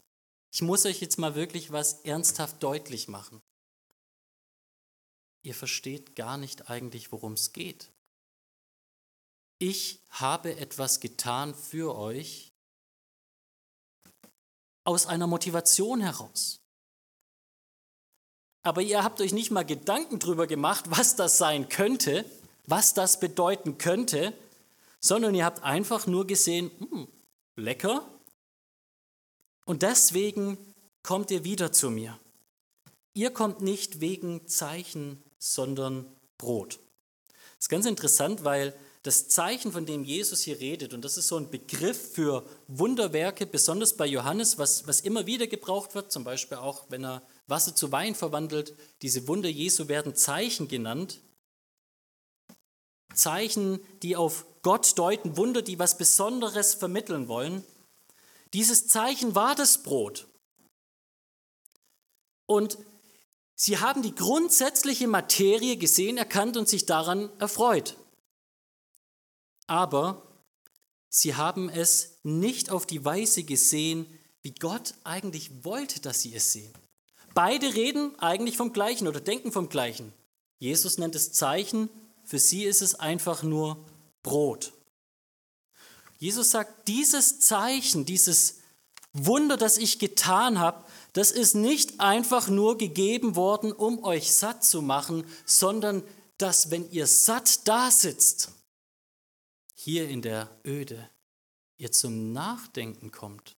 ich 0.52 0.62
muss 0.62 0.84
euch 0.86 1.00
jetzt 1.00 1.18
mal 1.18 1.34
wirklich 1.34 1.70
was 1.70 2.00
ernsthaft 2.04 2.62
deutlich 2.62 3.06
machen. 3.08 3.40
Ihr 5.46 5.54
versteht 5.54 6.16
gar 6.16 6.36
nicht 6.36 6.68
eigentlich, 6.68 7.12
worum 7.12 7.34
es 7.34 7.52
geht 7.52 7.90
ich 9.58 10.00
habe 10.10 10.56
etwas 10.56 11.00
getan 11.00 11.54
für 11.54 11.96
euch 11.96 12.52
aus 14.84 15.06
einer 15.06 15.26
Motivation 15.26 16.00
heraus. 16.00 16.60
Aber 18.62 18.82
ihr 18.82 19.02
habt 19.02 19.20
euch 19.20 19.32
nicht 19.32 19.50
mal 19.50 19.64
Gedanken 19.64 20.18
darüber 20.18 20.46
gemacht, 20.46 20.84
was 20.88 21.16
das 21.16 21.38
sein 21.38 21.68
könnte, 21.68 22.24
was 22.66 22.94
das 22.94 23.20
bedeuten 23.20 23.78
könnte, 23.78 24.32
sondern 25.00 25.34
ihr 25.34 25.44
habt 25.44 25.62
einfach 25.62 26.06
nur 26.06 26.26
gesehen, 26.26 26.70
hm, 26.78 27.08
lecker. 27.56 28.08
Und 29.64 29.82
deswegen 29.82 30.58
kommt 31.02 31.30
ihr 31.30 31.44
wieder 31.44 31.72
zu 31.72 31.90
mir. 31.90 32.18
Ihr 33.14 33.30
kommt 33.30 33.60
nicht 33.60 34.00
wegen 34.00 34.46
Zeichen, 34.48 35.22
sondern 35.38 36.06
Brot. 36.38 36.78
Das 37.28 37.66
ist 37.66 37.68
ganz 37.68 37.86
interessant, 37.86 38.44
weil 38.44 38.74
das 39.02 39.28
Zeichen, 39.28 39.70
von 39.70 39.86
dem 39.86 40.02
Jesus 40.02 40.42
hier 40.42 40.58
redet, 40.58 40.92
und 40.92 41.04
das 41.04 41.16
ist 41.16 41.28
so 41.28 41.36
ein 41.36 41.48
Begriff 41.48 42.14
für 42.14 42.44
Wunderwerke, 42.66 43.46
besonders 43.46 43.96
bei 43.96 44.06
Johannes, 44.06 44.58
was, 44.58 44.86
was 44.88 45.00
immer 45.00 45.26
wieder 45.26 45.46
gebraucht 45.46 45.94
wird, 45.94 46.10
zum 46.10 46.24
Beispiel 46.24 46.58
auch, 46.58 46.86
wenn 46.88 47.04
er 47.04 47.22
Wasser 47.46 47.74
zu 47.74 47.92
Wein 47.92 48.16
verwandelt, 48.16 48.76
diese 49.02 49.28
Wunder 49.28 49.48
Jesu 49.48 49.86
werden 49.86 50.16
Zeichen 50.16 50.66
genannt. 50.66 51.20
Zeichen, 53.14 53.78
die 54.02 54.16
auf 54.16 54.44
Gott 54.62 54.98
deuten, 54.98 55.36
Wunder, 55.36 55.62
die 55.62 55.78
was 55.78 55.96
Besonderes 55.96 56.74
vermitteln 56.74 57.28
wollen. 57.28 57.64
Dieses 58.52 58.88
Zeichen 58.88 59.36
war 59.36 59.54
das 59.54 59.82
Brot. 59.84 60.26
Und 62.46 62.78
sie 63.56 63.78
haben 63.78 64.02
die 64.02 64.14
grundsätzliche 64.14 65.08
Materie 65.08 65.76
gesehen, 65.76 66.16
erkannt 66.16 66.56
und 66.56 66.68
sich 66.68 66.86
daran 66.86 67.30
erfreut 67.40 67.96
aber 69.66 70.22
sie 71.08 71.34
haben 71.34 71.68
es 71.68 72.18
nicht 72.22 72.70
auf 72.70 72.86
die 72.86 73.04
Weise 73.04 73.42
gesehen, 73.42 74.06
wie 74.42 74.54
Gott 74.54 74.94
eigentlich 75.04 75.64
wollte, 75.64 76.00
dass 76.00 76.22
sie 76.22 76.34
es 76.34 76.52
sehen. 76.52 76.72
Beide 77.34 77.74
reden 77.74 78.18
eigentlich 78.18 78.56
vom 78.56 78.72
Gleichen 78.72 79.08
oder 79.08 79.20
denken 79.20 79.52
vom 79.52 79.68
Gleichen. 79.68 80.12
Jesus 80.58 80.98
nennt 80.98 81.14
es 81.14 81.32
Zeichen, 81.32 81.90
für 82.24 82.38
sie 82.38 82.64
ist 82.64 82.80
es 82.80 82.94
einfach 82.94 83.42
nur 83.42 83.84
Brot. 84.22 84.72
Jesus 86.18 86.50
sagt, 86.50 86.88
dieses 86.88 87.40
Zeichen, 87.40 88.06
dieses 88.06 88.60
Wunder, 89.12 89.56
das 89.56 89.76
ich 89.76 89.98
getan 89.98 90.58
habe, 90.58 90.84
das 91.16 91.30
ist 91.30 91.54
nicht 91.54 91.98
einfach 91.98 92.48
nur 92.48 92.76
gegeben 92.76 93.36
worden, 93.36 93.72
um 93.72 94.04
euch 94.04 94.34
satt 94.34 94.62
zu 94.62 94.82
machen, 94.82 95.24
sondern 95.46 96.02
dass, 96.36 96.70
wenn 96.70 96.90
ihr 96.90 97.06
satt 97.06 97.66
da 97.66 97.90
sitzt, 97.90 98.52
hier 99.74 100.10
in 100.10 100.20
der 100.20 100.50
Öde 100.62 101.08
ihr 101.78 101.90
zum 101.90 102.32
Nachdenken 102.32 103.12
kommt. 103.12 103.56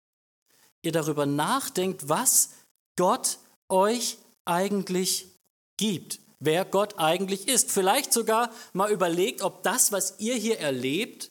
Ihr 0.83 0.93
darüber 0.93 1.25
nachdenkt, 1.25 2.07
was 2.07 2.51
Gott 2.95 3.39
euch 3.67 4.19
eigentlich 4.45 5.27
gibt, 5.75 6.21
wer 6.39 6.63
Gott 6.63 6.97
eigentlich 6.97 7.49
ist. 7.49 7.71
Vielleicht 7.71 8.13
sogar 8.13 8.53
mal 8.71 8.89
überlegt, 8.89 9.41
ob 9.41 9.63
das, 9.63 9.91
was 9.91 10.17
ihr 10.19 10.35
hier 10.35 10.59
erlebt, 10.59 11.29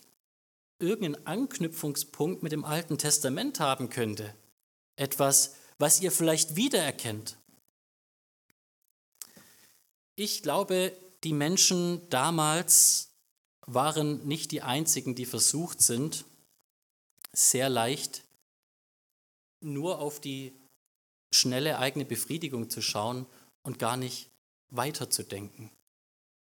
irgendeinen 0.79 1.27
Anknüpfungspunkt 1.27 2.43
mit 2.43 2.53
dem 2.53 2.67
Alten 2.67 2.99
Testament 2.99 3.61
haben 3.61 3.89
könnte. 3.89 4.35
etwas, 4.97 5.55
was 5.79 6.01
ihr 6.01 6.13
vielleicht 6.13 6.57
wiedererkennt. 6.57 7.39
Ich 10.17 10.43
glaube, 10.43 10.97
die 11.25 11.33
Menschen 11.33 12.09
damals 12.11 13.11
waren 13.67 14.27
nicht 14.27 14.51
die 14.51 14.63
einzigen, 14.63 15.15
die 15.15 15.27
versucht 15.27 15.81
sind, 15.83 16.25
sehr 17.33 17.69
leicht 17.69 18.25
nur 19.61 19.99
auf 19.99 20.21
die 20.21 20.59
schnelle 21.33 21.79
eigene 21.79 22.05
Befriedigung 22.05 22.71
zu 22.71 22.81
schauen 22.81 23.27
und 23.63 23.79
gar 23.79 23.97
nicht 23.97 24.31
weiterzudenken. 24.71 25.71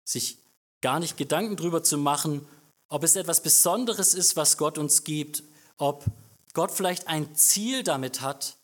Sich 0.04 0.38
gar 0.82 1.00
nicht 1.00 1.16
Gedanken 1.16 1.56
darüber 1.56 1.82
zu 1.82 1.96
machen, 1.96 2.46
ob 2.88 3.02
es 3.02 3.16
etwas 3.16 3.42
Besonderes 3.42 4.14
ist, 4.14 4.36
was 4.36 4.58
Gott 4.58 4.76
uns 4.78 5.04
gibt, 5.04 5.42
ob 5.78 6.04
Gott 6.52 6.70
vielleicht 6.70 7.08
ein 7.08 7.34
Ziel 7.34 7.82
damit 7.82 8.20
hat. 8.20 8.56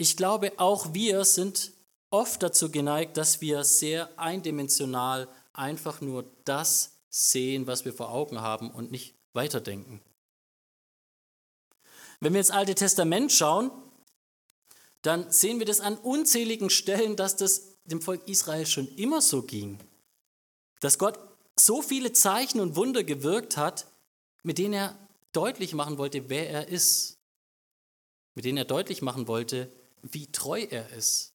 Ich 0.00 0.16
glaube, 0.16 0.52
auch 0.58 0.94
wir 0.94 1.24
sind 1.24 1.72
oft 2.10 2.40
dazu 2.40 2.70
geneigt, 2.70 3.16
dass 3.16 3.40
wir 3.40 3.64
sehr 3.64 4.16
eindimensional 4.16 5.28
einfach 5.52 6.00
nur 6.00 6.24
das 6.44 6.92
sehen, 7.10 7.66
was 7.66 7.84
wir 7.84 7.92
vor 7.92 8.10
Augen 8.10 8.40
haben 8.40 8.70
und 8.70 8.92
nicht 8.92 9.16
weiterdenken. 9.32 10.00
Wenn 12.20 12.32
wir 12.32 12.38
ins 12.38 12.52
Alte 12.52 12.76
Testament 12.76 13.32
schauen, 13.32 13.72
dann 15.02 15.32
sehen 15.32 15.58
wir 15.58 15.66
das 15.66 15.80
an 15.80 15.98
unzähligen 15.98 16.70
Stellen, 16.70 17.16
dass 17.16 17.34
das 17.34 17.76
dem 17.82 18.00
Volk 18.00 18.28
Israel 18.28 18.66
schon 18.66 18.86
immer 18.94 19.20
so 19.20 19.42
ging. 19.42 19.80
Dass 20.78 20.98
Gott 20.98 21.18
so 21.58 21.82
viele 21.82 22.12
Zeichen 22.12 22.60
und 22.60 22.76
Wunder 22.76 23.02
gewirkt 23.02 23.56
hat, 23.56 23.88
mit 24.44 24.58
denen 24.58 24.74
er 24.74 24.96
deutlich 25.32 25.74
machen 25.74 25.98
wollte, 25.98 26.28
wer 26.28 26.48
er 26.48 26.68
ist. 26.68 27.18
Mit 28.36 28.44
denen 28.44 28.58
er 28.58 28.64
deutlich 28.64 29.02
machen 29.02 29.26
wollte, 29.26 29.72
wie 30.02 30.30
treu 30.30 30.62
er 30.62 30.90
ist 30.90 31.34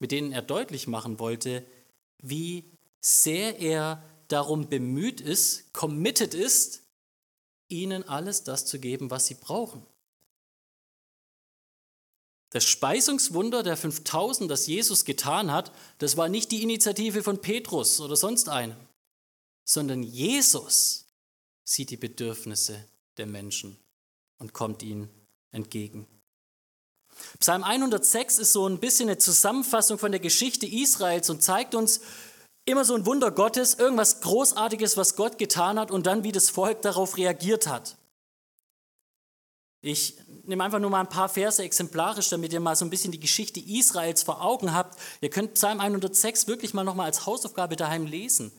mit 0.00 0.10
denen 0.10 0.32
er 0.32 0.42
deutlich 0.42 0.88
machen 0.88 1.20
wollte, 1.20 1.64
wie 2.18 2.72
sehr 3.00 3.60
er 3.60 4.02
darum 4.26 4.68
bemüht 4.68 5.20
ist, 5.20 5.72
committed 5.72 6.34
ist, 6.34 6.82
ihnen 7.68 8.02
alles 8.08 8.42
das 8.42 8.66
zu 8.66 8.80
geben, 8.80 9.10
was 9.10 9.26
sie 9.26 9.34
brauchen. 9.34 9.86
Das 12.48 12.64
Speisungswunder 12.64 13.62
der 13.62 13.76
5000, 13.76 14.50
das 14.50 14.66
Jesus 14.66 15.04
getan 15.04 15.52
hat, 15.52 15.70
das 15.98 16.16
war 16.16 16.28
nicht 16.28 16.50
die 16.50 16.62
Initiative 16.62 17.22
von 17.22 17.40
Petrus 17.40 18.00
oder 18.00 18.16
sonst 18.16 18.48
einem, 18.48 18.76
sondern 19.64 20.02
Jesus 20.02 21.06
sieht 21.62 21.90
die 21.90 21.96
Bedürfnisse 21.96 22.88
der 23.18 23.26
Menschen 23.26 23.78
und 24.38 24.52
kommt 24.52 24.82
ihnen 24.82 25.10
entgegen. 25.52 26.08
Psalm 27.38 27.64
106 27.64 28.38
ist 28.38 28.52
so 28.52 28.66
ein 28.66 28.78
bisschen 28.78 29.08
eine 29.08 29.18
Zusammenfassung 29.18 29.98
von 29.98 30.12
der 30.12 30.20
Geschichte 30.20 30.66
Israels 30.66 31.30
und 31.30 31.42
zeigt 31.42 31.74
uns 31.74 32.00
immer 32.64 32.84
so 32.84 32.94
ein 32.94 33.06
Wunder 33.06 33.30
Gottes, 33.30 33.74
irgendwas 33.74 34.20
Großartiges, 34.20 34.96
was 34.96 35.16
Gott 35.16 35.38
getan 35.38 35.78
hat 35.78 35.90
und 35.90 36.06
dann, 36.06 36.24
wie 36.24 36.32
das 36.32 36.50
Volk 36.50 36.82
darauf 36.82 37.16
reagiert 37.16 37.66
hat. 37.66 37.96
Ich 39.82 40.16
nehme 40.44 40.62
einfach 40.62 40.78
nur 40.78 40.90
mal 40.90 41.00
ein 41.00 41.08
paar 41.08 41.30
Verse 41.30 41.62
exemplarisch, 41.62 42.28
damit 42.28 42.52
ihr 42.52 42.60
mal 42.60 42.76
so 42.76 42.84
ein 42.84 42.90
bisschen 42.90 43.12
die 43.12 43.20
Geschichte 43.20 43.60
Israels 43.60 44.22
vor 44.22 44.42
Augen 44.42 44.74
habt. 44.74 44.98
Ihr 45.22 45.30
könnt 45.30 45.54
Psalm 45.54 45.80
106 45.80 46.48
wirklich 46.48 46.74
mal 46.74 46.84
nochmal 46.84 47.06
als 47.06 47.24
Hausaufgabe 47.24 47.76
daheim 47.76 48.04
lesen. 48.04 48.52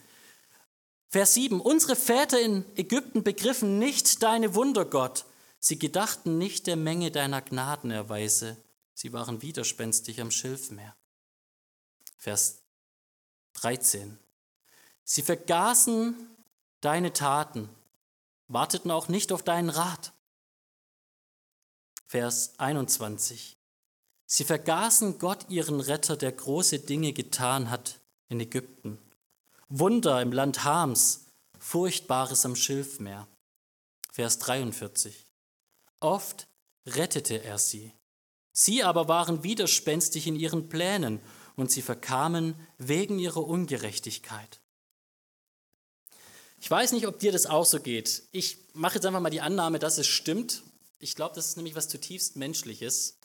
Vers 1.10 1.36
7. 1.36 1.62
Unsere 1.62 1.96
Väter 1.96 2.40
in 2.40 2.66
Ägypten 2.76 3.22
begriffen 3.24 3.78
nicht 3.78 4.24
deine 4.24 4.56
Wunder, 4.56 4.86
Gott. 4.86 5.26
Sie 5.64 5.78
gedachten 5.78 6.40
nicht 6.40 6.66
der 6.66 6.76
Menge 6.76 7.12
deiner 7.12 7.40
Gnadenerweise, 7.40 8.58
sie 8.96 9.14
waren 9.14 9.44
widerspenstig 9.44 10.20
am 10.20 10.32
Schilfmeer. 10.32 10.96
Vers 12.18 12.64
13. 13.54 14.18
Sie 15.04 15.22
vergaßen 15.22 16.16
deine 16.82 17.14
Taten, 17.14 17.70
warteten 18.48 18.90
auch 18.90 19.08
nicht 19.08 19.32
auf 19.32 19.44
deinen 19.44 19.70
Rat. 19.70 20.14
Vers 22.08 22.58
21. 22.58 23.56
Sie 24.26 24.44
vergaßen 24.44 25.20
Gott, 25.20 25.46
ihren 25.50 25.80
Retter, 25.80 26.18
der 26.18 26.32
große 26.32 26.80
Dinge 26.80 27.14
getan 27.14 27.70
hat 27.70 28.00
in 28.30 28.40
Ägypten. 28.40 28.98
Wunder 29.70 30.24
im 30.24 30.32
Land 30.32 30.64
Hams, 30.64 31.28
Furchtbares 31.60 32.46
am 32.46 32.56
Schilfmeer. 32.56 33.28
Vers 34.12 34.40
43. 34.40 35.31
Oft 36.02 36.48
rettete 36.86 37.42
er 37.44 37.58
sie. 37.58 37.94
Sie 38.52 38.84
aber 38.84 39.08
waren 39.08 39.44
widerspenstig 39.44 40.28
in 40.28 40.36
ihren 40.36 40.68
Plänen 40.68 41.22
und 41.56 41.72
sie 41.72 41.82
verkamen 41.82 42.56
wegen 42.78 43.18
ihrer 43.20 43.46
Ungerechtigkeit. 43.46 44.60
Ich 46.60 46.70
weiß 46.70 46.92
nicht, 46.92 47.08
ob 47.08 47.20
dir 47.20 47.32
das 47.32 47.46
auch 47.46 47.66
so 47.66 47.80
geht. 47.80 48.24
Ich 48.32 48.58
mache 48.74 48.96
jetzt 48.96 49.06
einfach 49.06 49.22
mal 49.22 49.30
die 49.30 49.42
Annahme, 49.42 49.80
dass 49.80 49.98
es 49.98 50.08
stimmt. 50.08 50.64
Ich 51.00 51.16
glaube, 51.16 51.34
das 51.36 51.48
ist 51.48 51.56
nämlich 51.56 51.76
was 51.76 51.88
zutiefst 51.88 52.36
Menschliches. 52.36 53.18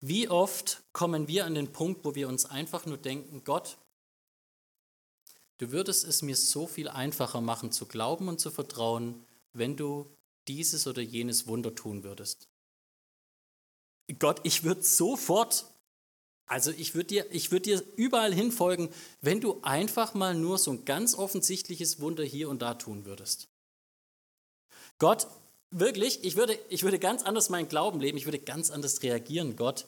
Wie 0.00 0.28
oft 0.28 0.82
kommen 0.92 1.28
wir 1.28 1.44
an 1.44 1.54
den 1.54 1.72
Punkt, 1.72 2.04
wo 2.04 2.14
wir 2.14 2.28
uns 2.28 2.46
einfach 2.46 2.86
nur 2.86 2.96
denken, 2.96 3.44
Gott, 3.44 3.76
du 5.58 5.72
würdest 5.72 6.04
es 6.04 6.22
mir 6.22 6.36
so 6.36 6.66
viel 6.66 6.88
einfacher 6.88 7.40
machen 7.40 7.70
zu 7.70 7.86
glauben 7.86 8.28
und 8.28 8.40
zu 8.40 8.50
vertrauen, 8.50 9.24
wenn 9.52 9.76
du 9.76 10.10
dieses 10.48 10.86
oder 10.86 11.02
jenes 11.02 11.46
Wunder 11.46 11.74
tun 11.74 12.02
würdest. 12.02 12.48
Gott, 14.18 14.40
ich 14.42 14.64
würde 14.64 14.82
sofort, 14.82 15.66
also 16.46 16.70
ich 16.72 16.94
würde 16.94 17.06
dir, 17.06 17.26
ich 17.32 17.48
dir 17.50 17.82
überall 17.96 18.34
hinfolgen, 18.34 18.88
wenn 19.20 19.40
du 19.40 19.60
einfach 19.62 20.14
mal 20.14 20.34
nur 20.34 20.58
so 20.58 20.72
ein 20.72 20.84
ganz 20.84 21.14
offensichtliches 21.14 22.00
Wunder 22.00 22.24
hier 22.24 22.48
und 22.48 22.62
da 22.62 22.74
tun 22.74 23.04
würdest. 23.04 23.48
Gott, 24.98 25.28
wirklich, 25.70 26.24
ich 26.24 26.36
würde, 26.36 26.58
ich 26.68 26.82
würde 26.82 26.98
ganz 26.98 27.22
anders 27.22 27.48
meinen 27.48 27.68
Glauben 27.68 28.00
leben, 28.00 28.18
ich 28.18 28.26
würde 28.26 28.38
ganz 28.38 28.70
anders 28.70 29.02
reagieren, 29.02 29.56
Gott, 29.56 29.86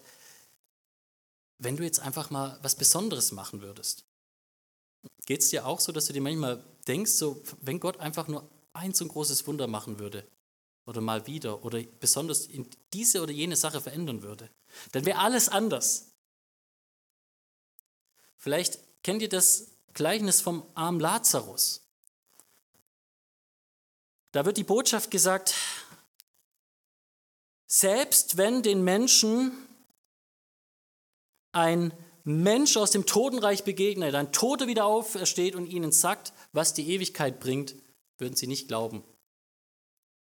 wenn 1.58 1.76
du 1.76 1.84
jetzt 1.84 2.00
einfach 2.00 2.30
mal 2.30 2.58
was 2.62 2.76
Besonderes 2.76 3.32
machen 3.32 3.62
würdest. 3.62 4.04
Geht 5.26 5.40
es 5.40 5.50
dir 5.50 5.66
auch 5.66 5.80
so, 5.80 5.92
dass 5.92 6.06
du 6.06 6.12
dir 6.12 6.20
manchmal 6.20 6.62
denkst, 6.86 7.12
so, 7.12 7.42
wenn 7.60 7.80
Gott 7.80 7.98
einfach 8.00 8.28
nur 8.28 8.48
ein 8.72 8.94
so 8.94 9.04
ein 9.04 9.08
großes 9.08 9.46
Wunder 9.46 9.66
machen 9.66 9.98
würde, 9.98 10.26
oder 10.86 11.00
mal 11.00 11.26
wieder 11.26 11.64
oder 11.64 11.82
besonders 12.00 12.46
in 12.46 12.68
diese 12.92 13.22
oder 13.22 13.32
jene 13.32 13.56
Sache 13.56 13.80
verändern 13.80 14.22
würde, 14.22 14.50
dann 14.92 15.04
wäre 15.04 15.18
alles 15.18 15.48
anders. 15.48 16.12
Vielleicht 18.36 18.78
kennt 19.02 19.22
ihr 19.22 19.28
das 19.28 19.68
Gleichnis 19.94 20.40
vom 20.40 20.66
armen 20.74 21.00
Lazarus. 21.00 21.82
Da 24.32 24.44
wird 24.44 24.56
die 24.56 24.64
Botschaft 24.64 25.10
gesagt, 25.10 25.54
selbst 27.66 28.36
wenn 28.36 28.62
den 28.62 28.82
Menschen 28.82 29.52
ein 31.52 31.92
Mensch 32.24 32.76
aus 32.76 32.90
dem 32.90 33.04
Totenreich 33.04 33.64
begegnet, 33.64 34.14
ein 34.14 34.32
Toter 34.32 34.66
wieder 34.66 34.86
aufersteht 34.86 35.54
und 35.54 35.66
ihnen 35.66 35.92
sagt, 35.92 36.32
was 36.52 36.72
die 36.74 36.88
Ewigkeit 36.90 37.40
bringt, 37.40 37.74
würden 38.18 38.36
sie 38.36 38.46
nicht 38.46 38.68
glauben. 38.68 39.04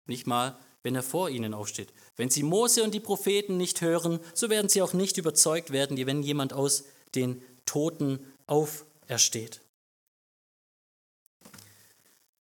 Nicht 0.07 0.27
mal, 0.27 0.59
wenn 0.83 0.95
er 0.95 1.03
vor 1.03 1.29
ihnen 1.29 1.55
aufsteht. 1.55 1.93
Wenn 2.17 2.31
sie 2.31 2.43
Mose 2.43 2.83
und 2.83 2.95
die 2.95 3.01
Propheten 3.01 3.57
nicht 3.57 3.81
hören, 3.81 4.21
so 4.35 4.49
werden 4.51 4.69
sie 4.69 4.83
auch 4.83 4.93
nicht 4.93 5.19
überzeugt 5.19 5.71
werden, 5.71 5.97
wenn 6.07 6.23
jemand 6.23 6.53
aus 6.53 6.85
den 7.15 7.43
Toten 7.67 8.33
aufersteht. 8.47 9.61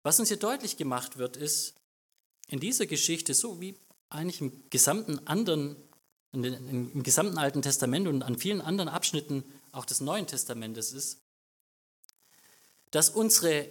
Was 0.03 0.19
uns 0.19 0.29
hier 0.29 0.37
deutlich 0.37 0.77
gemacht 0.77 1.17
wird, 1.17 1.37
ist, 1.37 1.75
in 2.47 2.59
dieser 2.59 2.87
Geschichte, 2.87 3.33
so 3.33 3.61
wie 3.61 3.75
eigentlich 4.09 4.41
im 4.41 4.69
gesamten 4.69 5.27
anderen, 5.27 5.75
im 6.31 7.03
gesamten 7.03 7.37
Alten 7.37 7.61
Testament 7.61 8.07
und 8.07 8.23
an 8.23 8.37
vielen 8.37 8.61
anderen 8.61 8.89
Abschnitten 8.89 9.43
auch 9.71 9.85
des 9.85 10.01
Neuen 10.01 10.25
Testamentes 10.25 10.93
ist, 10.93 11.19
dass 12.91 13.09
unsere 13.09 13.67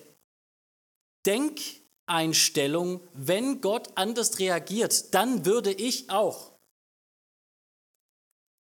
Denk- 1.26 1.60
Einstellung, 2.08 3.00
wenn 3.14 3.60
Gott 3.60 3.90
anders 3.96 4.38
reagiert, 4.38 5.14
dann 5.14 5.44
würde 5.44 5.72
ich 5.72 6.10
auch, 6.10 6.52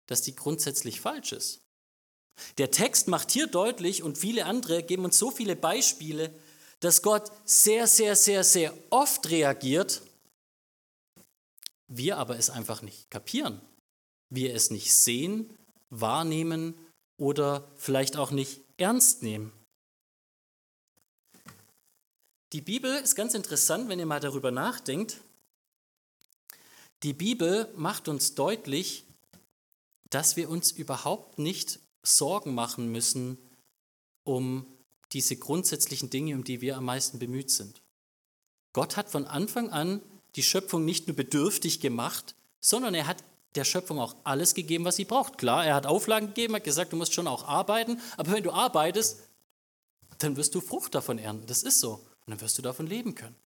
dass 0.06 0.22
die 0.22 0.34
grundsätzlich 0.34 1.00
falsch 1.00 1.32
ist. 1.32 1.60
Der 2.58 2.70
Text 2.70 3.08
macht 3.08 3.30
hier 3.30 3.46
deutlich 3.46 4.02
und 4.02 4.18
viele 4.18 4.46
andere 4.46 4.82
geben 4.82 5.04
uns 5.04 5.18
so 5.18 5.30
viele 5.30 5.56
Beispiele, 5.56 6.34
dass 6.80 7.02
Gott 7.02 7.30
sehr, 7.44 7.86
sehr, 7.86 8.16
sehr, 8.16 8.44
sehr 8.44 8.74
oft 8.90 9.30
reagiert, 9.30 10.02
wir 11.86 12.18
aber 12.18 12.36
es 12.36 12.50
einfach 12.50 12.82
nicht 12.82 13.10
kapieren, 13.10 13.60
wir 14.30 14.54
es 14.54 14.70
nicht 14.70 14.92
sehen, 14.94 15.54
wahrnehmen 15.90 16.74
oder 17.16 17.70
vielleicht 17.76 18.16
auch 18.16 18.32
nicht 18.32 18.60
ernst 18.76 19.22
nehmen. 19.22 19.52
Die 22.54 22.60
Bibel 22.60 22.94
ist 22.98 23.16
ganz 23.16 23.34
interessant, 23.34 23.88
wenn 23.88 23.98
ihr 23.98 24.06
mal 24.06 24.20
darüber 24.20 24.52
nachdenkt. 24.52 25.16
Die 27.02 27.12
Bibel 27.12 27.68
macht 27.74 28.06
uns 28.06 28.36
deutlich, 28.36 29.06
dass 30.08 30.36
wir 30.36 30.48
uns 30.48 30.70
überhaupt 30.70 31.40
nicht 31.40 31.80
Sorgen 32.04 32.54
machen 32.54 32.92
müssen 32.92 33.38
um 34.22 34.68
diese 35.12 35.34
grundsätzlichen 35.34 36.10
Dinge, 36.10 36.36
um 36.36 36.44
die 36.44 36.60
wir 36.60 36.76
am 36.76 36.84
meisten 36.84 37.18
bemüht 37.18 37.50
sind. 37.50 37.82
Gott 38.72 38.96
hat 38.96 39.10
von 39.10 39.26
Anfang 39.26 39.70
an 39.70 40.00
die 40.36 40.44
Schöpfung 40.44 40.84
nicht 40.84 41.08
nur 41.08 41.16
bedürftig 41.16 41.80
gemacht, 41.80 42.36
sondern 42.60 42.94
er 42.94 43.08
hat 43.08 43.24
der 43.56 43.64
Schöpfung 43.64 43.98
auch 43.98 44.14
alles 44.22 44.54
gegeben, 44.54 44.84
was 44.84 44.94
sie 44.94 45.04
braucht. 45.04 45.38
Klar, 45.38 45.66
er 45.66 45.74
hat 45.74 45.86
Auflagen 45.86 46.28
gegeben, 46.28 46.54
hat 46.54 46.62
gesagt, 46.62 46.92
du 46.92 46.96
musst 46.96 47.14
schon 47.14 47.26
auch 47.26 47.48
arbeiten, 47.48 48.00
aber 48.16 48.30
wenn 48.30 48.44
du 48.44 48.52
arbeitest, 48.52 49.24
dann 50.18 50.36
wirst 50.36 50.54
du 50.54 50.60
Frucht 50.60 50.94
davon 50.94 51.18
ernten. 51.18 51.48
Das 51.48 51.64
ist 51.64 51.80
so. 51.80 52.00
Und 52.26 52.32
dann 52.32 52.40
wirst 52.40 52.58
du 52.58 52.62
davon 52.62 52.86
leben 52.86 53.14
können. 53.14 53.36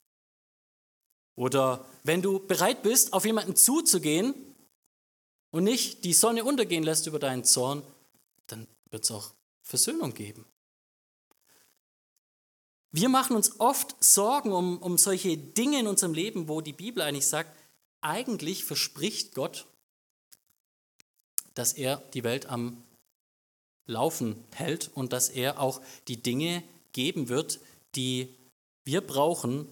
Oder 1.35 1.85
wenn 2.03 2.23
du 2.23 2.41
bereit 2.41 2.83
bist, 2.83 3.13
auf 3.13 3.25
jemanden 3.25 3.55
zuzugehen 3.55 4.35
und 5.51 5.65
nicht 5.65 6.05
die 6.05 6.13
Sonne 6.13 6.45
untergehen 6.45 6.83
lässt 6.83 7.07
über 7.07 7.19
deinen 7.19 7.45
Zorn, 7.45 7.83
dann 8.49 8.67
wird 8.91 9.05
es 9.05 9.11
auch 9.11 9.33
Versöhnung 9.63 10.15
geben. 10.15 10.45
Wir 12.91 13.09
machen 13.09 13.37
uns 13.37 13.61
oft 13.61 14.03
Sorgen 14.03 14.53
um, 14.53 14.79
um 14.79 14.97
solche 14.97 15.37
Dinge 15.37 15.81
in 15.81 15.87
unserem 15.87 16.15
Leben, 16.15 16.49
wo 16.49 16.61
die 16.61 16.73
Bibel 16.73 17.03
eigentlich 17.03 17.27
sagt, 17.27 17.55
eigentlich 18.01 18.65
verspricht 18.65 19.35
Gott, 19.35 19.67
dass 21.55 21.73
er 21.73 21.99
die 22.15 22.25
Welt 22.25 22.47
am 22.47 22.83
Laufen 23.87 24.43
hält 24.53 24.91
und 24.95 25.13
dass 25.13 25.29
er 25.29 25.61
auch 25.61 25.81
die 26.09 26.23
Dinge 26.23 26.63
geben 26.93 27.29
wird, 27.29 27.61
die 27.95 28.35
wir 28.89 29.03
brauchen. 29.03 29.69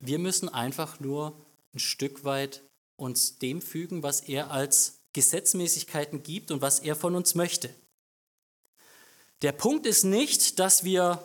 Wir 0.00 0.18
müssen 0.18 0.48
einfach 0.48 0.98
nur 0.98 1.46
ein 1.72 1.78
Stück 1.78 2.24
weit 2.24 2.64
uns 2.96 3.38
dem 3.38 3.62
fügen, 3.62 4.02
was 4.02 4.20
er 4.20 4.50
als 4.50 4.98
Gesetzmäßigkeiten 5.12 6.24
gibt 6.24 6.50
und 6.50 6.60
was 6.60 6.80
er 6.80 6.96
von 6.96 7.14
uns 7.14 7.36
möchte. 7.36 7.72
Der 9.42 9.52
Punkt 9.52 9.86
ist 9.86 10.02
nicht, 10.02 10.58
dass 10.58 10.82
wir 10.82 11.22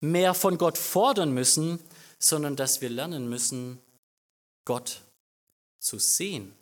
mehr 0.00 0.32
von 0.32 0.56
Gott 0.56 0.78
fordern 0.78 1.34
müssen, 1.34 1.78
sondern 2.18 2.56
dass 2.56 2.80
wir 2.80 2.88
lernen 2.88 3.28
müssen, 3.28 3.78
Gott 4.64 5.02
zu 5.80 5.98
sehen. 5.98 6.56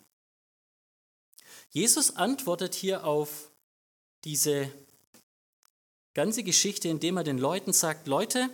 Jesus 1.69 2.17
antwortet 2.17 2.75
hier 2.75 3.05
auf 3.05 3.49
diese 4.25 4.69
ganze 6.13 6.43
Geschichte, 6.43 6.89
indem 6.89 7.15
er 7.15 7.23
den 7.23 7.37
Leuten 7.37 7.71
sagt, 7.71 8.07
Leute, 8.07 8.49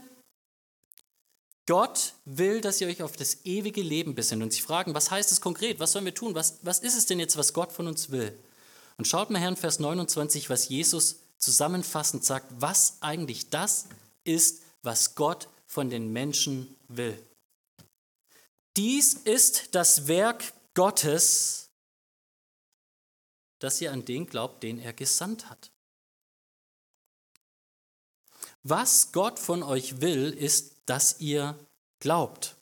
Gott 1.69 2.15
will, 2.25 2.61
dass 2.61 2.81
ihr 2.81 2.87
euch 2.87 3.03
auf 3.03 3.15
das 3.15 3.45
ewige 3.45 3.83
Leben 3.83 4.15
besinnt. 4.15 4.41
Und 4.41 4.51
sie 4.51 4.61
fragen, 4.61 4.95
was 4.95 5.11
heißt 5.11 5.31
es 5.31 5.39
konkret? 5.39 5.79
Was 5.79 5.91
sollen 5.91 6.05
wir 6.05 6.15
tun? 6.15 6.33
Was, 6.33 6.57
was 6.63 6.79
ist 6.79 6.97
es 6.97 7.05
denn 7.05 7.19
jetzt, 7.19 7.37
was 7.37 7.53
Gott 7.53 7.71
von 7.71 7.85
uns 7.85 8.09
will? 8.09 8.35
Und 8.97 9.05
schaut 9.05 9.29
mal 9.29 9.37
her 9.37 9.49
in 9.49 9.55
Vers 9.55 9.77
29, 9.77 10.49
was 10.49 10.67
Jesus 10.67 11.19
zusammenfassend 11.37 12.25
sagt, 12.25 12.47
was 12.57 12.97
eigentlich 13.01 13.51
das 13.51 13.85
ist, 14.23 14.63
was 14.81 15.13
Gott 15.13 15.47
von 15.67 15.91
den 15.91 16.11
Menschen 16.11 16.75
will. 16.87 17.21
Dies 18.75 19.13
ist 19.13 19.75
das 19.75 20.07
Werk 20.07 20.43
Gottes, 20.73 21.69
dass 23.59 23.79
ihr 23.79 23.91
an 23.91 24.05
den 24.05 24.25
glaubt, 24.25 24.63
den 24.63 24.79
er 24.79 24.93
gesandt 24.93 25.51
hat. 25.51 25.69
Was 28.63 29.11
Gott 29.11 29.37
von 29.37 29.61
euch 29.61 30.01
will, 30.01 30.31
ist, 30.31 30.78
dass 30.89 31.19
ihr 31.19 31.57
glaubt. 31.99 32.55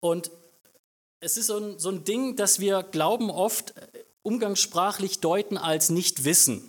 Und 0.00 0.30
es 1.20 1.36
ist 1.36 1.46
so 1.46 1.56
ein, 1.56 1.78
so 1.78 1.88
ein 1.88 2.04
Ding, 2.04 2.36
dass 2.36 2.60
wir 2.60 2.82
Glauben 2.82 3.30
oft 3.30 3.74
umgangssprachlich 4.22 5.20
deuten 5.20 5.56
als 5.56 5.88
Nichtwissen. 5.88 6.62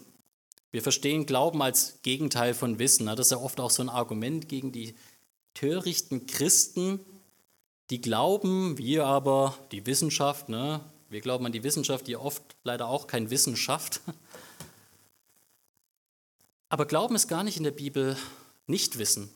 Wir 0.72 0.82
verstehen 0.82 1.26
Glauben 1.26 1.62
als 1.62 2.00
Gegenteil 2.04 2.54
von 2.54 2.80
Wissen. 2.80 3.08
Das 3.08 3.20
ist 3.20 3.32
ja 3.32 3.38
oft 3.38 3.60
auch 3.60 3.72
so 3.72 3.82
ein 3.84 3.90
Argument 3.90 4.48
gegen 4.48 4.72
die 4.72 4.96
törichten 5.54 6.28
Christen, 6.28 7.00
die 7.90 8.02
glauben, 8.02 8.78
wir 8.78 9.06
aber 9.06 9.58
die 9.72 9.86
Wissenschaft, 9.86 10.50
ne? 10.50 10.82
wir 11.10 11.22
glauben 11.22 11.46
an 11.46 11.52
die 11.52 11.64
Wissenschaft, 11.64 12.08
die 12.08 12.18
oft 12.18 12.44
leider 12.64 12.88
auch 12.88 13.08
kein 13.08 13.30
Wissen 13.30 13.56
schafft. 13.56 14.02
Aber 16.70 16.86
Glauben 16.86 17.16
ist 17.16 17.30
gar 17.30 17.44
nicht 17.44 17.56
in 17.56 17.64
der 17.64 17.72
Bibel 17.72 18.18
nicht 18.66 18.98
Wissen. 18.98 19.30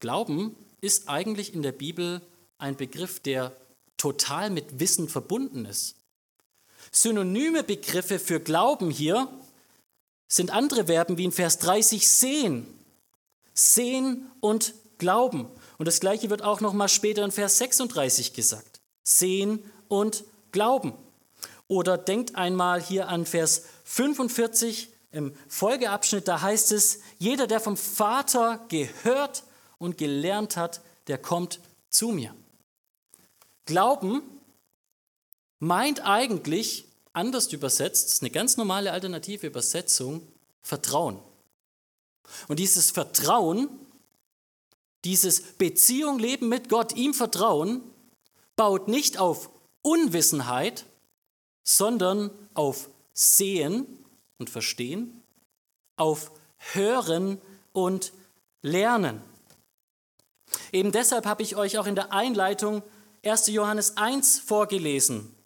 Glauben 0.00 0.56
ist 0.80 1.08
eigentlich 1.08 1.54
in 1.54 1.62
der 1.62 1.72
Bibel 1.72 2.20
ein 2.58 2.76
Begriff, 2.76 3.20
der 3.20 3.52
total 3.96 4.50
mit 4.50 4.78
Wissen 4.78 5.08
verbunden 5.08 5.64
ist. 5.64 5.96
Synonyme 6.92 7.62
Begriffe 7.62 8.18
für 8.18 8.40
Glauben 8.40 8.90
hier 8.90 9.28
sind 10.28 10.50
andere 10.50 10.86
Verben 10.86 11.18
wie 11.18 11.24
in 11.24 11.32
Vers 11.32 11.58
30 11.58 12.08
sehen. 12.08 12.66
Sehen 13.54 14.30
und 14.40 14.74
glauben. 14.98 15.48
Und 15.78 15.86
das 15.86 16.00
gleiche 16.00 16.30
wird 16.30 16.42
auch 16.42 16.60
noch 16.60 16.72
mal 16.72 16.88
später 16.88 17.24
in 17.24 17.32
Vers 17.32 17.58
36 17.58 18.32
gesagt. 18.32 18.80
Sehen 19.02 19.62
und 19.88 20.24
glauben. 20.52 20.94
Oder 21.68 21.98
denkt 21.98 22.36
einmal 22.36 22.80
hier 22.82 23.08
an 23.08 23.26
Vers 23.26 23.64
45 23.84 24.88
im 25.10 25.34
Folgeabschnitt, 25.48 26.28
da 26.28 26.40
heißt 26.42 26.72
es, 26.72 27.00
jeder, 27.18 27.46
der 27.46 27.60
vom 27.60 27.76
Vater 27.76 28.64
gehört 28.68 29.44
und 29.78 29.98
gelernt 29.98 30.56
hat, 30.56 30.80
der 31.06 31.18
kommt 31.18 31.60
zu 31.88 32.08
mir. 32.08 32.34
Glauben 33.64 34.22
meint 35.58 36.00
eigentlich 36.04 36.86
anders 37.12 37.52
übersetzt, 37.52 38.08
ist 38.08 38.22
eine 38.22 38.30
ganz 38.30 38.56
normale 38.56 38.92
alternative 38.92 39.46
Übersetzung, 39.46 40.26
Vertrauen. 40.62 41.18
Und 42.48 42.58
dieses 42.58 42.90
Vertrauen, 42.90 43.68
dieses 45.04 45.40
Beziehung 45.40 46.18
leben 46.18 46.48
mit 46.48 46.68
Gott, 46.68 46.94
ihm 46.94 47.14
Vertrauen, 47.14 47.82
baut 48.56 48.88
nicht 48.88 49.18
auf 49.18 49.50
Unwissenheit, 49.82 50.84
sondern 51.62 52.30
auf 52.54 52.90
Sehen 53.12 53.86
und 54.38 54.50
Verstehen, 54.50 55.22
auf 55.96 56.32
Hören 56.58 57.40
und 57.72 58.12
Lernen. 58.62 59.22
Eben 60.72 60.92
deshalb 60.92 61.26
habe 61.26 61.42
ich 61.42 61.56
euch 61.56 61.78
auch 61.78 61.86
in 61.86 61.94
der 61.94 62.12
Einleitung 62.12 62.82
1. 63.24 63.48
Johannes 63.48 63.96
1 63.96 64.38
vorgelesen 64.38 65.36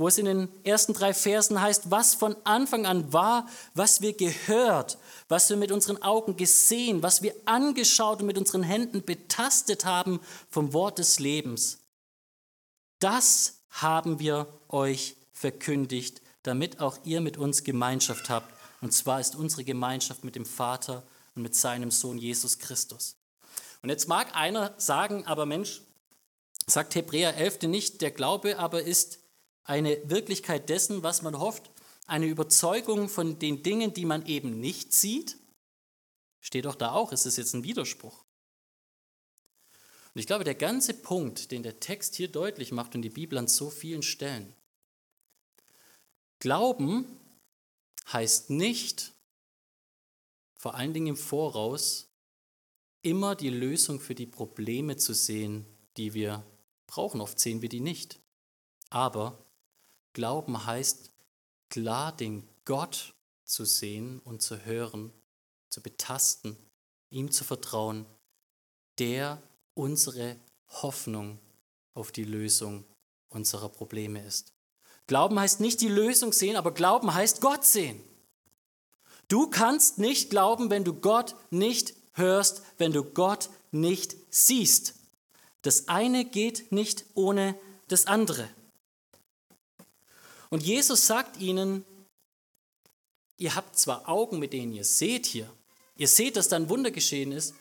wo 0.00 0.08
es 0.08 0.16
in 0.16 0.24
den 0.24 0.48
ersten 0.64 0.94
drei 0.94 1.12
Versen 1.12 1.60
heißt, 1.60 1.90
was 1.90 2.14
von 2.14 2.34
Anfang 2.44 2.86
an 2.86 3.12
war, 3.12 3.46
was 3.74 4.00
wir 4.00 4.14
gehört, 4.14 4.96
was 5.28 5.50
wir 5.50 5.58
mit 5.58 5.70
unseren 5.70 6.00
Augen 6.00 6.38
gesehen, 6.38 7.02
was 7.02 7.20
wir 7.20 7.34
angeschaut 7.44 8.20
und 8.20 8.26
mit 8.26 8.38
unseren 8.38 8.62
Händen 8.62 9.04
betastet 9.04 9.84
haben 9.84 10.20
vom 10.48 10.72
Wort 10.72 10.98
des 10.98 11.18
Lebens. 11.18 11.80
Das 12.98 13.58
haben 13.68 14.20
wir 14.20 14.46
euch 14.68 15.16
verkündigt, 15.34 16.22
damit 16.44 16.80
auch 16.80 16.96
ihr 17.04 17.20
mit 17.20 17.36
uns 17.36 17.62
Gemeinschaft 17.62 18.30
habt. 18.30 18.50
Und 18.80 18.94
zwar 18.94 19.20
ist 19.20 19.36
unsere 19.36 19.64
Gemeinschaft 19.64 20.24
mit 20.24 20.34
dem 20.34 20.46
Vater 20.46 21.02
und 21.34 21.42
mit 21.42 21.54
seinem 21.54 21.90
Sohn 21.90 22.16
Jesus 22.16 22.58
Christus. 22.58 23.16
Und 23.82 23.88
jetzt 23.88 24.08
mag 24.08 24.34
einer 24.34 24.74
sagen, 24.78 25.26
aber 25.26 25.46
Mensch, 25.46 25.82
sagt 26.66 26.94
Hebräer 26.94 27.36
11 27.36 27.62
nicht, 27.62 28.00
der 28.00 28.10
Glaube 28.10 28.58
aber 28.58 28.82
ist 28.82 29.20
eine 29.64 29.98
Wirklichkeit 30.08 30.68
dessen, 30.68 31.02
was 31.02 31.22
man 31.22 31.38
hofft, 31.38 31.70
eine 32.06 32.26
Überzeugung 32.26 33.08
von 33.08 33.38
den 33.38 33.62
Dingen, 33.62 33.94
die 33.94 34.04
man 34.04 34.26
eben 34.26 34.60
nicht 34.60 34.92
sieht? 34.92 35.38
Steht 36.40 36.64
doch 36.64 36.74
da 36.74 36.92
auch, 36.92 37.12
ist 37.12 37.26
es 37.26 37.36
jetzt 37.36 37.54
ein 37.54 37.64
Widerspruch? 37.64 38.24
Und 40.14 40.18
ich 40.18 40.26
glaube, 40.26 40.44
der 40.44 40.56
ganze 40.56 40.94
Punkt, 40.94 41.52
den 41.52 41.62
der 41.62 41.78
Text 41.78 42.16
hier 42.16 42.28
deutlich 42.28 42.72
macht 42.72 42.94
und 42.94 43.02
die 43.02 43.10
Bibel 43.10 43.38
an 43.38 43.46
so 43.46 43.70
vielen 43.70 44.02
Stellen, 44.02 44.54
Glauben 46.40 47.20
heißt 48.12 48.50
nicht, 48.50 49.12
vor 50.56 50.74
allen 50.74 50.94
Dingen 50.94 51.08
im 51.08 51.16
Voraus, 51.16 52.09
immer 53.02 53.34
die 53.34 53.50
Lösung 53.50 54.00
für 54.00 54.14
die 54.14 54.26
Probleme 54.26 54.96
zu 54.96 55.14
sehen, 55.14 55.66
die 55.96 56.14
wir 56.14 56.44
brauchen. 56.86 57.20
Oft 57.20 57.38
sehen 57.38 57.62
wir 57.62 57.68
die 57.68 57.80
nicht. 57.80 58.20
Aber 58.90 59.44
Glauben 60.12 60.66
heißt, 60.66 61.12
klar 61.68 62.16
den 62.16 62.48
Gott 62.64 63.14
zu 63.44 63.64
sehen 63.64 64.18
und 64.20 64.42
zu 64.42 64.64
hören, 64.64 65.12
zu 65.68 65.80
betasten, 65.80 66.56
ihm 67.10 67.30
zu 67.30 67.44
vertrauen, 67.44 68.06
der 68.98 69.40
unsere 69.74 70.36
Hoffnung 70.68 71.38
auf 71.94 72.12
die 72.12 72.24
Lösung 72.24 72.84
unserer 73.28 73.68
Probleme 73.68 74.24
ist. 74.24 74.52
Glauben 75.06 75.38
heißt 75.38 75.60
nicht 75.60 75.80
die 75.80 75.88
Lösung 75.88 76.32
sehen, 76.32 76.56
aber 76.56 76.72
Glauben 76.72 77.14
heißt 77.14 77.40
Gott 77.40 77.64
sehen. 77.64 78.00
Du 79.28 79.48
kannst 79.48 79.98
nicht 79.98 80.30
glauben, 80.30 80.70
wenn 80.70 80.84
du 80.84 80.94
Gott 80.94 81.36
nicht 81.50 81.94
hörst, 82.12 82.62
wenn 82.78 82.92
du 82.92 83.04
Gott 83.04 83.50
nicht 83.70 84.16
siehst. 84.30 84.94
Das 85.62 85.88
eine 85.88 86.24
geht 86.24 86.72
nicht 86.72 87.04
ohne 87.14 87.58
das 87.88 88.06
andere. 88.06 88.48
Und 90.48 90.62
Jesus 90.62 91.06
sagt 91.06 91.38
ihnen, 91.38 91.84
ihr 93.36 93.54
habt 93.54 93.78
zwar 93.78 94.08
Augen, 94.08 94.38
mit 94.38 94.52
denen 94.52 94.72
ihr 94.72 94.84
seht 94.84 95.26
hier, 95.26 95.52
ihr 95.96 96.08
seht, 96.08 96.36
dass 96.36 96.48
da 96.48 96.56
ein 96.56 96.68
Wunder 96.68 96.90
geschehen 96.90 97.32
ist, 97.32 97.54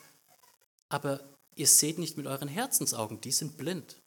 aber 0.89 1.23
ihr 1.55 1.67
seht 1.67 1.99
nicht 1.99 2.17
mit 2.17 2.25
euren 2.25 2.47
Herzensaugen, 2.47 3.21
die 3.21 3.31
sind 3.31 3.57
blind. 3.57 4.01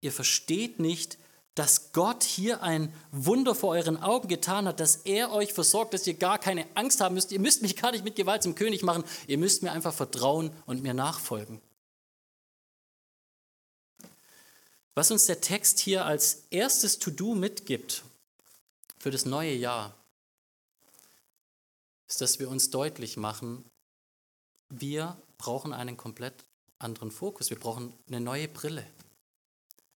Ihr 0.00 0.12
versteht 0.12 0.78
nicht, 0.78 1.18
dass 1.54 1.92
Gott 1.92 2.24
hier 2.24 2.62
ein 2.62 2.92
Wunder 3.12 3.54
vor 3.54 3.70
euren 3.70 3.96
Augen 3.96 4.28
getan 4.28 4.66
hat, 4.66 4.80
dass 4.80 4.96
er 4.96 5.30
euch 5.32 5.52
versorgt, 5.52 5.94
dass 5.94 6.06
ihr 6.06 6.14
gar 6.14 6.38
keine 6.38 6.66
Angst 6.74 7.00
haben 7.00 7.14
müsst. 7.14 7.30
Ihr 7.30 7.38
müsst 7.38 7.62
mich 7.62 7.76
gar 7.76 7.92
nicht 7.92 8.04
mit 8.04 8.16
Gewalt 8.16 8.42
zum 8.42 8.54
König 8.56 8.82
machen, 8.82 9.04
ihr 9.26 9.38
müsst 9.38 9.62
mir 9.62 9.72
einfach 9.72 9.94
vertrauen 9.94 10.50
und 10.66 10.82
mir 10.82 10.94
nachfolgen. 10.94 11.60
Was 14.94 15.10
uns 15.10 15.26
der 15.26 15.40
Text 15.40 15.80
hier 15.80 16.04
als 16.04 16.44
erstes 16.50 16.98
To-Do 16.98 17.34
mitgibt 17.34 18.04
für 18.98 19.10
das 19.10 19.24
neue 19.24 19.54
Jahr, 19.54 19.94
ist, 22.06 22.20
dass 22.20 22.38
wir 22.38 22.48
uns 22.48 22.70
deutlich 22.70 23.16
machen, 23.16 23.64
wir 24.68 25.16
brauchen 25.38 25.72
einen 25.72 25.96
komplett 25.96 26.34
anderen 26.78 27.10
Fokus, 27.10 27.50
wir 27.50 27.58
brauchen 27.58 27.92
eine 28.06 28.20
neue 28.20 28.48
Brille. 28.48 28.86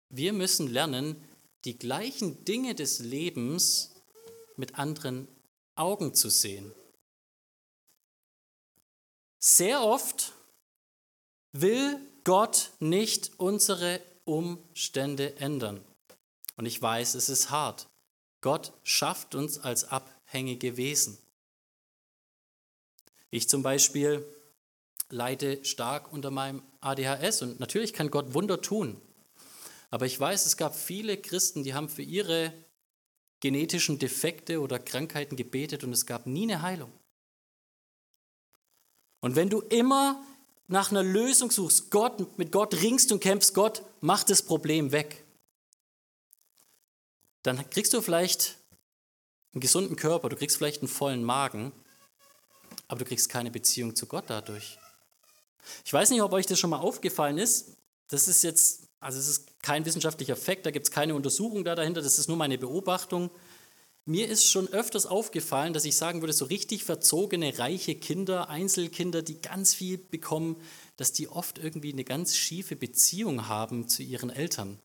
Wir 0.09 0.33
müssen 0.33 0.67
lernen, 0.67 1.15
die 1.65 1.77
gleichen 1.77 2.45
Dinge 2.45 2.75
des 2.75 2.99
Lebens 2.99 3.91
mit 4.55 4.77
anderen 4.77 5.27
Augen 5.75 6.13
zu 6.13 6.29
sehen. 6.29 6.73
Sehr 9.39 9.81
oft 9.81 10.33
will 11.53 11.99
Gott 12.23 12.71
nicht 12.79 13.39
unsere 13.39 14.01
Umstände 14.25 15.37
ändern. 15.37 15.83
Und 16.57 16.65
ich 16.65 16.81
weiß, 16.81 17.15
es 17.15 17.29
ist 17.29 17.49
hart. 17.49 17.87
Gott 18.41 18.73
schafft 18.83 19.33
uns 19.35 19.57
als 19.57 19.85
abhängige 19.85 20.77
Wesen. 20.77 21.17
Ich 23.31 23.47
zum 23.49 23.63
Beispiel 23.63 24.25
leide 25.09 25.63
stark 25.65 26.11
unter 26.11 26.31
meinem 26.31 26.61
ADHS 26.81 27.41
und 27.41 27.59
natürlich 27.59 27.93
kann 27.93 28.11
Gott 28.11 28.33
Wunder 28.33 28.61
tun. 28.61 29.01
Aber 29.89 30.05
ich 30.05 30.19
weiß, 30.19 30.45
es 30.45 30.57
gab 30.57 30.75
viele 30.75 31.17
Christen, 31.17 31.63
die 31.63 31.73
haben 31.73 31.89
für 31.89 32.03
ihre 32.03 32.53
genetischen 33.39 33.99
Defekte 33.99 34.61
oder 34.61 34.79
Krankheiten 34.79 35.35
gebetet 35.35 35.83
und 35.83 35.93
es 35.93 36.05
gab 36.05 36.27
nie 36.27 36.43
eine 36.43 36.61
Heilung. 36.61 36.91
Und 39.21 39.35
wenn 39.35 39.49
du 39.49 39.61
immer 39.61 40.23
nach 40.67 40.91
einer 40.91 41.03
Lösung 41.03 41.49
suchst, 41.49 41.89
Gott, 41.89 42.37
mit 42.37 42.51
Gott 42.51 42.75
ringst 42.75 43.11
und 43.11 43.19
kämpfst, 43.21 43.53
Gott 43.53 43.81
macht 44.01 44.29
das 44.29 44.43
Problem 44.43 44.91
weg, 44.91 45.25
dann 47.43 47.69
kriegst 47.69 47.93
du 47.93 48.01
vielleicht 48.01 48.57
einen 49.53 49.61
gesunden 49.61 49.95
Körper, 49.95 50.29
du 50.29 50.35
kriegst 50.35 50.57
vielleicht 50.57 50.81
einen 50.81 50.89
vollen 50.89 51.23
Magen, 51.23 51.71
aber 52.87 52.99
du 52.99 53.05
kriegst 53.05 53.29
keine 53.29 53.49
Beziehung 53.49 53.95
zu 53.95 54.05
Gott 54.05 54.25
dadurch. 54.27 54.77
Ich 55.85 55.93
weiß 55.93 56.11
nicht, 56.11 56.21
ob 56.21 56.33
euch 56.33 56.45
das 56.45 56.59
schon 56.59 56.69
mal 56.69 56.79
aufgefallen 56.79 57.37
ist. 57.37 57.77
Das 58.09 58.27
ist 58.27 58.43
jetzt 58.43 58.88
also 58.99 59.17
es 59.17 59.27
ist 59.27 59.61
kein 59.61 59.85
wissenschaftlicher 59.85 60.35
Fakt, 60.35 60.65
da 60.65 60.71
gibt 60.71 60.87
es 60.87 60.91
keine 60.91 61.15
Untersuchung 61.15 61.63
da 61.63 61.75
dahinter, 61.75 62.01
das 62.01 62.19
ist 62.19 62.27
nur 62.27 62.37
meine 62.37 62.57
Beobachtung. 62.57 63.31
Mir 64.05 64.27
ist 64.27 64.45
schon 64.45 64.67
öfters 64.69 65.05
aufgefallen, 65.05 65.73
dass 65.73 65.85
ich 65.85 65.95
sagen 65.95 66.21
würde, 66.21 66.33
so 66.33 66.45
richtig 66.45 66.83
verzogene, 66.83 67.59
reiche 67.59 67.95
Kinder, 67.95 68.49
Einzelkinder, 68.49 69.21
die 69.21 69.41
ganz 69.41 69.75
viel 69.75 69.97
bekommen, 69.97 70.57
dass 70.97 71.13
die 71.13 71.27
oft 71.27 71.59
irgendwie 71.59 71.93
eine 71.93 72.03
ganz 72.03 72.35
schiefe 72.35 72.75
Beziehung 72.75 73.47
haben 73.47 73.87
zu 73.87 74.01
ihren 74.01 74.31
Eltern. 74.31 74.79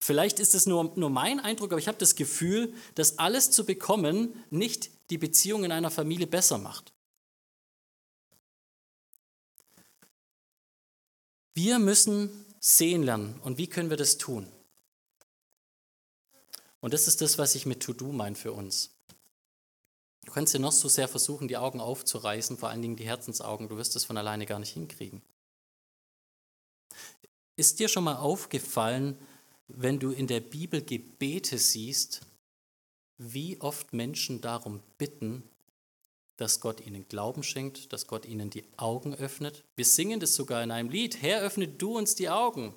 Vielleicht 0.00 0.40
ist 0.40 0.54
es 0.54 0.66
nur, 0.66 0.92
nur 0.96 1.10
mein 1.10 1.40
Eindruck, 1.40 1.72
aber 1.72 1.78
ich 1.78 1.88
habe 1.88 1.98
das 1.98 2.14
Gefühl, 2.14 2.72
dass 2.94 3.18
alles 3.18 3.50
zu 3.50 3.64
bekommen 3.64 4.42
nicht 4.50 4.90
die 5.10 5.18
Beziehung 5.18 5.64
in 5.64 5.72
einer 5.72 5.90
Familie 5.90 6.26
besser 6.26 6.58
macht. 6.58 6.92
Wir 11.54 11.78
müssen 11.78 12.43
sehen 12.64 13.02
lernen. 13.02 13.38
Und 13.40 13.58
wie 13.58 13.66
können 13.66 13.90
wir 13.90 13.98
das 13.98 14.16
tun? 14.16 14.50
Und 16.80 16.94
das 16.94 17.06
ist 17.08 17.20
das, 17.20 17.36
was 17.36 17.54
ich 17.54 17.66
mit 17.66 17.82
To-Do 17.82 18.10
meine 18.10 18.36
für 18.36 18.52
uns. 18.52 18.90
Du 20.24 20.32
kannst 20.32 20.54
dir 20.54 20.58
noch 20.58 20.72
so 20.72 20.88
sehr 20.88 21.06
versuchen, 21.06 21.46
die 21.46 21.58
Augen 21.58 21.78
aufzureißen, 21.80 22.56
vor 22.56 22.70
allen 22.70 22.80
Dingen 22.80 22.96
die 22.96 23.04
Herzensaugen. 23.04 23.68
Du 23.68 23.76
wirst 23.76 23.96
es 23.96 24.06
von 24.06 24.16
alleine 24.16 24.46
gar 24.46 24.58
nicht 24.58 24.72
hinkriegen. 24.72 25.20
Ist 27.56 27.80
dir 27.80 27.88
schon 27.88 28.04
mal 28.04 28.16
aufgefallen, 28.16 29.18
wenn 29.68 29.98
du 29.98 30.10
in 30.10 30.26
der 30.26 30.40
Bibel 30.40 30.82
Gebete 30.82 31.58
siehst, 31.58 32.22
wie 33.18 33.60
oft 33.60 33.92
Menschen 33.92 34.40
darum 34.40 34.82
bitten, 34.96 35.42
dass 36.36 36.60
Gott 36.60 36.80
ihnen 36.80 37.06
Glauben 37.08 37.42
schenkt, 37.42 37.92
dass 37.92 38.06
Gott 38.06 38.26
ihnen 38.26 38.50
die 38.50 38.64
Augen 38.76 39.14
öffnet. 39.14 39.64
Wir 39.76 39.84
singen 39.84 40.20
das 40.20 40.34
sogar 40.34 40.62
in 40.62 40.70
einem 40.70 40.90
Lied. 40.90 41.22
Herr, 41.22 41.40
öffne 41.40 41.68
du 41.68 41.96
uns 41.96 42.14
die 42.14 42.28
Augen. 42.28 42.74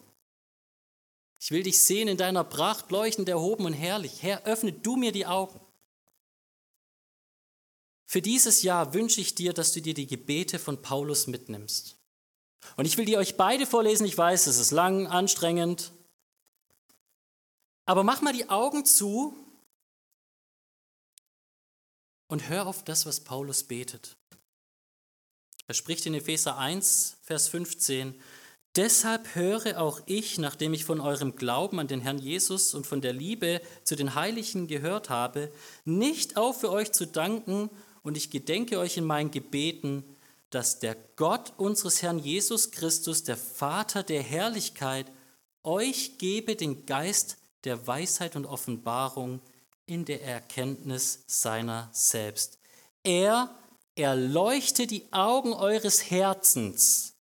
Ich 1.40 1.52
will 1.52 1.64
dich 1.64 1.82
sehen 1.82 2.08
in 2.08 2.18
deiner 2.18 2.44
Pracht, 2.44 2.92
leuchtend 2.92 3.30
erhoben 3.30 3.66
und 3.66 3.74
herrlich. 3.74 4.24
Herr, 4.24 4.46
öffne 4.46 4.72
du 4.72 4.96
mir 4.96 5.12
die 5.12 5.26
Augen. 5.26 5.60
Für 8.06 8.22
dieses 8.22 8.64
Jahr 8.64 8.94
wünsche 8.94 9.22
ich 9.22 9.36
dir, 9.36 9.54
dass 9.54 9.74
du 9.74 9.82
dir 9.82 9.94
die 9.94 10.08
Gebete 10.08 10.60
von 10.60 10.82
Paulus 10.82 11.28
mitnimmst. 11.28 11.98
Und 12.76 12.86
ich 12.86 12.98
will 12.98 13.06
die 13.06 13.18
euch 13.18 13.38
beide 13.38 13.66
vorlesen. 13.66 14.06
Ich 14.06 14.18
weiß, 14.18 14.48
es 14.48 14.58
ist 14.58 14.72
lang, 14.72 15.08
anstrengend. 15.08 15.92
Aber 17.86 18.04
mach 18.04 18.22
mal 18.22 18.34
die 18.34 18.50
Augen 18.50 18.86
zu 18.86 19.36
und 22.28 22.50
hör 22.50 22.68
auf 22.68 22.84
das, 22.84 23.06
was 23.06 23.22
Paulus 23.22 23.64
betet. 23.64 24.16
Er 25.68 25.74
spricht 25.74 26.06
in 26.06 26.14
Epheser 26.14 26.58
1, 26.58 27.18
Vers 27.24 27.48
15, 27.50 28.16
Deshalb 28.76 29.34
höre 29.34 29.82
auch 29.82 30.02
ich, 30.06 30.38
nachdem 30.38 30.72
ich 30.72 30.86
von 30.86 31.02
eurem 31.02 31.36
Glauben 31.36 31.80
an 31.80 31.88
den 31.88 32.00
Herrn 32.00 32.20
Jesus 32.20 32.76
und 32.76 32.86
von 32.86 33.02
der 33.02 33.12
Liebe 33.12 33.60
zu 33.84 33.96
den 33.96 34.14
Heiligen 34.14 34.68
gehört 34.68 35.10
habe, 35.10 35.52
nicht 35.84 36.38
auf 36.38 36.60
für 36.60 36.70
euch 36.70 36.92
zu 36.92 37.08
danken 37.08 37.72
und 38.04 38.18
ich 38.18 38.30
gedenke 38.30 38.78
euch 38.78 38.98
in 38.98 39.04
meinen 39.04 39.32
Gebeten, 39.32 40.04
dass 40.52 40.80
der 40.80 40.96
Gott 41.16 41.54
unseres 41.58 42.04
Herrn 42.04 42.20
Jesus 42.20 42.70
Christus, 42.70 43.24
der 43.24 43.36
Vater 43.36 44.04
der 44.04 44.22
Herrlichkeit, 44.22 45.12
euch 45.64 46.20
gebe 46.20 46.56
den 46.56 46.86
Geist 46.86 47.38
der 47.64 47.88
Weisheit 47.88 48.36
und 48.36 48.46
Offenbarung 48.46 49.42
in 49.88 50.06
der 50.06 50.24
Erkenntnis 50.24 51.24
seiner 51.26 51.90
selbst. 51.92 52.60
Er 53.04 53.50
erleuchte 53.96 54.86
die 54.86 55.12
Augen 55.12 55.54
eures 55.54 56.12
Herzens, 56.12 57.16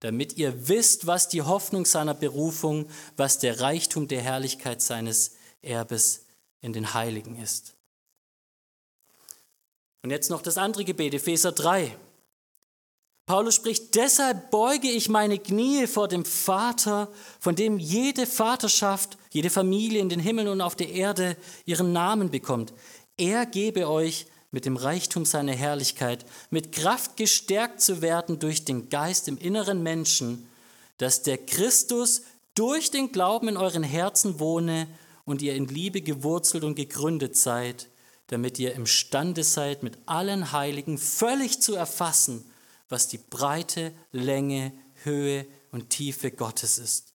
damit 0.00 0.38
ihr 0.38 0.68
wisst, 0.68 1.06
was 1.06 1.28
die 1.28 1.42
Hoffnung 1.42 1.84
seiner 1.84 2.14
Berufung, 2.14 2.88
was 3.16 3.38
der 3.38 3.60
Reichtum 3.60 4.08
der 4.08 4.22
Herrlichkeit 4.22 4.80
seines 4.80 5.32
Erbes 5.60 6.24
in 6.60 6.72
den 6.72 6.94
Heiligen 6.94 7.36
ist. 7.36 7.74
Und 10.02 10.10
jetzt 10.10 10.30
noch 10.30 10.42
das 10.42 10.56
andere 10.56 10.84
Gebet, 10.84 11.14
Epheser 11.14 11.52
3. 11.52 11.96
Paulus 13.26 13.54
spricht, 13.54 13.94
deshalb 13.94 14.50
beuge 14.50 14.90
ich 14.90 15.08
meine 15.08 15.38
Knie 15.38 15.86
vor 15.86 16.08
dem 16.08 16.26
Vater, 16.26 17.10
von 17.40 17.56
dem 17.56 17.78
jede 17.78 18.26
Vaterschaft, 18.26 19.16
jede 19.30 19.48
Familie 19.48 20.00
in 20.00 20.10
den 20.10 20.20
Himmeln 20.20 20.48
und 20.48 20.60
auf 20.60 20.76
der 20.76 20.90
Erde 20.90 21.36
ihren 21.64 21.94
Namen 21.94 22.30
bekommt. 22.30 22.74
Er 23.16 23.46
gebe 23.46 23.88
euch 23.88 24.26
mit 24.50 24.66
dem 24.66 24.76
Reichtum 24.76 25.24
seiner 25.24 25.52
Herrlichkeit, 25.52 26.26
mit 26.50 26.72
Kraft 26.72 27.16
gestärkt 27.16 27.80
zu 27.80 28.02
werden 28.02 28.38
durch 28.38 28.66
den 28.66 28.90
Geist 28.90 29.26
im 29.26 29.38
inneren 29.38 29.82
Menschen, 29.82 30.46
dass 30.98 31.22
der 31.22 31.38
Christus 31.38 32.22
durch 32.54 32.90
den 32.90 33.10
Glauben 33.10 33.48
in 33.48 33.56
euren 33.56 33.82
Herzen 33.82 34.38
wohne 34.38 34.86
und 35.24 35.40
ihr 35.40 35.54
in 35.54 35.66
Liebe 35.66 36.02
gewurzelt 36.02 36.62
und 36.62 36.74
gegründet 36.74 37.36
seid, 37.36 37.88
damit 38.26 38.58
ihr 38.58 38.74
imstande 38.74 39.44
seid, 39.44 39.82
mit 39.82 39.98
allen 40.06 40.52
Heiligen 40.52 40.98
völlig 40.98 41.62
zu 41.62 41.74
erfassen, 41.74 42.44
was 42.88 43.08
die 43.08 43.18
Breite, 43.18 43.92
Länge, 44.12 44.72
Höhe 45.02 45.46
und 45.70 45.90
Tiefe 45.90 46.30
Gottes 46.30 46.78
ist. 46.78 47.12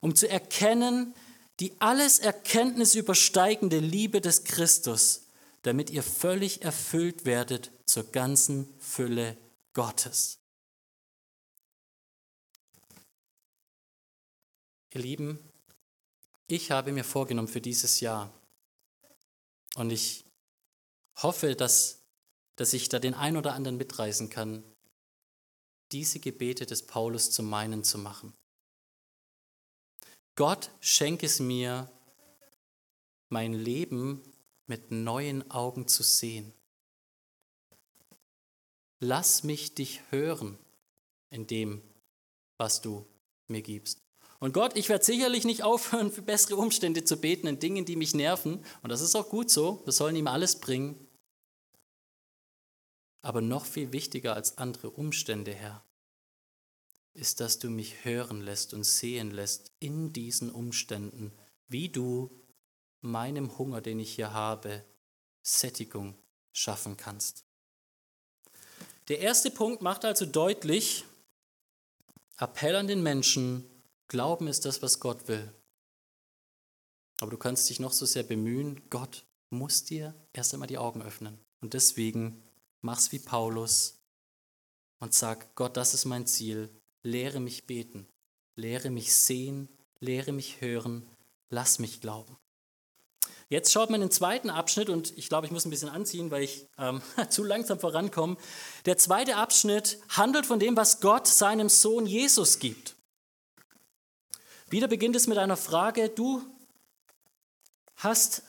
Um 0.00 0.14
zu 0.14 0.28
erkennen, 0.28 1.14
die 1.58 1.74
alles 1.78 2.18
Erkenntnis 2.18 2.94
übersteigende 2.94 3.78
Liebe 3.78 4.20
des 4.20 4.44
Christus, 4.44 5.26
damit 5.62 5.90
ihr 5.90 6.02
völlig 6.02 6.62
erfüllt 6.62 7.26
werdet 7.26 7.70
zur 7.84 8.04
ganzen 8.04 8.72
Fülle 8.78 9.36
Gottes. 9.74 10.38
Ihr 14.94 15.02
Lieben, 15.02 15.38
ich 16.46 16.70
habe 16.70 16.92
mir 16.92 17.04
vorgenommen 17.04 17.46
für 17.46 17.60
dieses 17.60 18.00
Jahr 18.00 18.32
und 19.76 19.90
ich 19.90 20.24
hoffe, 21.16 21.54
dass, 21.54 22.02
dass 22.56 22.72
ich 22.72 22.88
da 22.88 22.98
den 22.98 23.14
einen 23.14 23.36
oder 23.36 23.52
anderen 23.54 23.76
mitreißen 23.76 24.30
kann, 24.30 24.64
diese 25.92 26.20
Gebete 26.20 26.66
des 26.66 26.86
Paulus 26.86 27.30
zu 27.30 27.42
meinen 27.42 27.84
zu 27.84 27.98
machen. 27.98 28.32
Gott, 30.36 30.70
schenk 30.80 31.22
es 31.22 31.40
mir, 31.40 31.90
mein 33.28 33.52
Leben 33.52 34.22
mit 34.66 34.90
neuen 34.90 35.50
Augen 35.50 35.88
zu 35.88 36.02
sehen. 36.02 36.52
Lass 39.00 39.44
mich 39.44 39.74
dich 39.74 40.00
hören 40.10 40.58
in 41.30 41.46
dem, 41.46 41.82
was 42.58 42.80
du 42.80 43.06
mir 43.48 43.62
gibst. 43.62 44.00
Und 44.38 44.54
Gott, 44.54 44.76
ich 44.76 44.88
werde 44.88 45.04
sicherlich 45.04 45.44
nicht 45.44 45.62
aufhören, 45.62 46.10
für 46.10 46.22
bessere 46.22 46.56
Umstände 46.56 47.04
zu 47.04 47.18
beten 47.18 47.46
in 47.46 47.58
Dingen, 47.58 47.84
die 47.84 47.96
mich 47.96 48.14
nerven. 48.14 48.64
Und 48.82 48.90
das 48.90 49.02
ist 49.02 49.14
auch 49.14 49.28
gut 49.28 49.50
so. 49.50 49.82
Wir 49.84 49.92
sollen 49.92 50.16
ihm 50.16 50.26
alles 50.26 50.58
bringen. 50.60 51.06
Aber 53.22 53.40
noch 53.40 53.66
viel 53.66 53.92
wichtiger 53.92 54.34
als 54.34 54.58
andere 54.58 54.90
Umstände, 54.90 55.52
Herr, 55.52 55.84
ist, 57.12 57.40
dass 57.40 57.58
du 57.58 57.68
mich 57.68 58.04
hören 58.04 58.40
lässt 58.40 58.72
und 58.72 58.84
sehen 58.84 59.30
lässt 59.30 59.72
in 59.78 60.12
diesen 60.12 60.50
Umständen, 60.50 61.32
wie 61.68 61.88
du 61.88 62.30
meinem 63.00 63.58
Hunger, 63.58 63.80
den 63.80 63.98
ich 63.98 64.14
hier 64.14 64.32
habe, 64.32 64.84
Sättigung 65.42 66.16
schaffen 66.52 66.96
kannst. 66.96 67.44
Der 69.08 69.18
erste 69.20 69.50
Punkt 69.50 69.82
macht 69.82 70.04
also 70.04 70.26
deutlich, 70.26 71.04
Appell 72.38 72.76
an 72.76 72.86
den 72.86 73.02
Menschen, 73.02 73.66
Glauben 74.08 74.48
ist 74.48 74.64
das, 74.64 74.82
was 74.82 74.98
Gott 74.98 75.28
will. 75.28 75.52
Aber 77.20 77.30
du 77.30 77.36
kannst 77.36 77.68
dich 77.68 77.80
noch 77.80 77.92
so 77.92 78.06
sehr 78.06 78.22
bemühen, 78.22 78.88
Gott 78.88 79.24
muss 79.50 79.84
dir 79.84 80.14
erst 80.32 80.54
einmal 80.54 80.68
die 80.68 80.78
Augen 80.78 81.02
öffnen. 81.02 81.38
Und 81.60 81.74
deswegen 81.74 82.42
mach's 82.80 83.12
wie 83.12 83.18
Paulus 83.18 83.98
und 84.98 85.14
sag, 85.14 85.54
Gott, 85.54 85.76
das 85.76 85.94
ist 85.94 86.04
mein 86.04 86.26
Ziel. 86.26 86.70
Lehre 87.02 87.40
mich 87.40 87.66
beten, 87.66 88.06
lehre 88.56 88.90
mich 88.90 89.14
sehen, 89.14 89.68
lehre 90.00 90.32
mich 90.32 90.60
hören, 90.60 91.08
lass 91.48 91.78
mich 91.78 92.00
glauben. 92.00 92.36
Jetzt 93.48 93.72
schaut 93.72 93.90
man 93.90 94.00
den 94.00 94.12
zweiten 94.12 94.48
Abschnitt 94.48 94.88
und 94.90 95.16
ich 95.18 95.28
glaube, 95.28 95.46
ich 95.46 95.52
muss 95.52 95.64
ein 95.64 95.70
bisschen 95.70 95.88
anziehen, 95.88 96.30
weil 96.30 96.44
ich 96.44 96.68
ähm, 96.78 97.02
zu 97.30 97.42
langsam 97.42 97.80
vorankomme. 97.80 98.36
Der 98.84 98.96
zweite 98.96 99.36
Abschnitt 99.36 99.98
handelt 100.08 100.46
von 100.46 100.60
dem, 100.60 100.76
was 100.76 101.00
Gott 101.00 101.26
seinem 101.26 101.68
Sohn 101.68 102.06
Jesus 102.06 102.60
gibt. 102.60 102.94
Wieder 104.68 104.86
beginnt 104.86 105.16
es 105.16 105.26
mit 105.26 105.36
einer 105.36 105.56
Frage, 105.56 106.10
du 106.10 106.42
hast 107.96 108.44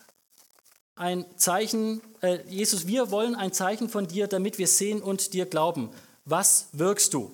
ein 1.02 1.26
Zeichen, 1.36 2.00
äh, 2.22 2.48
Jesus, 2.48 2.86
wir 2.86 3.10
wollen 3.10 3.34
ein 3.34 3.52
Zeichen 3.52 3.90
von 3.90 4.08
dir, 4.08 4.28
damit 4.28 4.60
wir 4.60 4.68
sehen 4.68 5.02
und 5.02 5.34
dir 5.34 5.48
glauben. 5.48 5.90
Was 6.26 6.68
wirkst 6.74 7.16
du? 7.16 7.32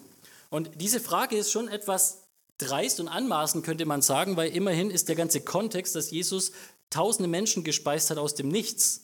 Und 0.49 0.71
diese 0.75 1.01
Frage 1.01 1.36
ist 1.36 1.51
schon 1.51 1.67
etwas 1.67 2.23
dreist 2.58 3.01
und 3.01 3.10
anmaßend, 3.10 3.65
könnte 3.65 3.86
man 3.86 4.01
sagen, 4.01 4.38
weil 4.38 4.56
immerhin 4.56 4.89
ist 4.89 5.10
der 5.10 5.17
ganze 5.17 5.41
Kontext, 5.41 5.97
dass 5.97 6.12
Jesus 6.12 6.53
tausende 6.89 7.27
Menschen 7.27 7.65
gespeist 7.65 8.10
hat 8.10 8.17
aus 8.17 8.36
dem 8.36 8.47
Nichts. 8.47 9.03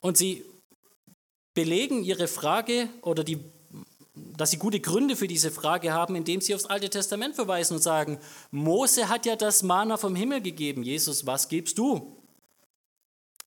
Und 0.00 0.16
sie 0.16 0.46
belegen 1.52 2.04
ihre 2.04 2.26
Frage 2.26 2.88
oder 3.02 3.22
die, 3.22 3.38
dass 4.14 4.50
sie 4.50 4.56
gute 4.56 4.80
Gründe 4.80 5.14
für 5.14 5.28
diese 5.28 5.50
Frage 5.50 5.92
haben, 5.92 6.16
indem 6.16 6.40
sie 6.40 6.54
aufs 6.54 6.64
Alte 6.64 6.88
Testament 6.88 7.34
verweisen 7.34 7.74
und 7.74 7.82
sagen, 7.82 8.18
Mose 8.50 9.10
hat 9.10 9.26
ja 9.26 9.36
das 9.36 9.62
Mana 9.62 9.98
vom 9.98 10.16
Himmel 10.16 10.40
gegeben. 10.40 10.82
Jesus, 10.82 11.26
was 11.26 11.50
gibst 11.50 11.76
du? 11.76 12.17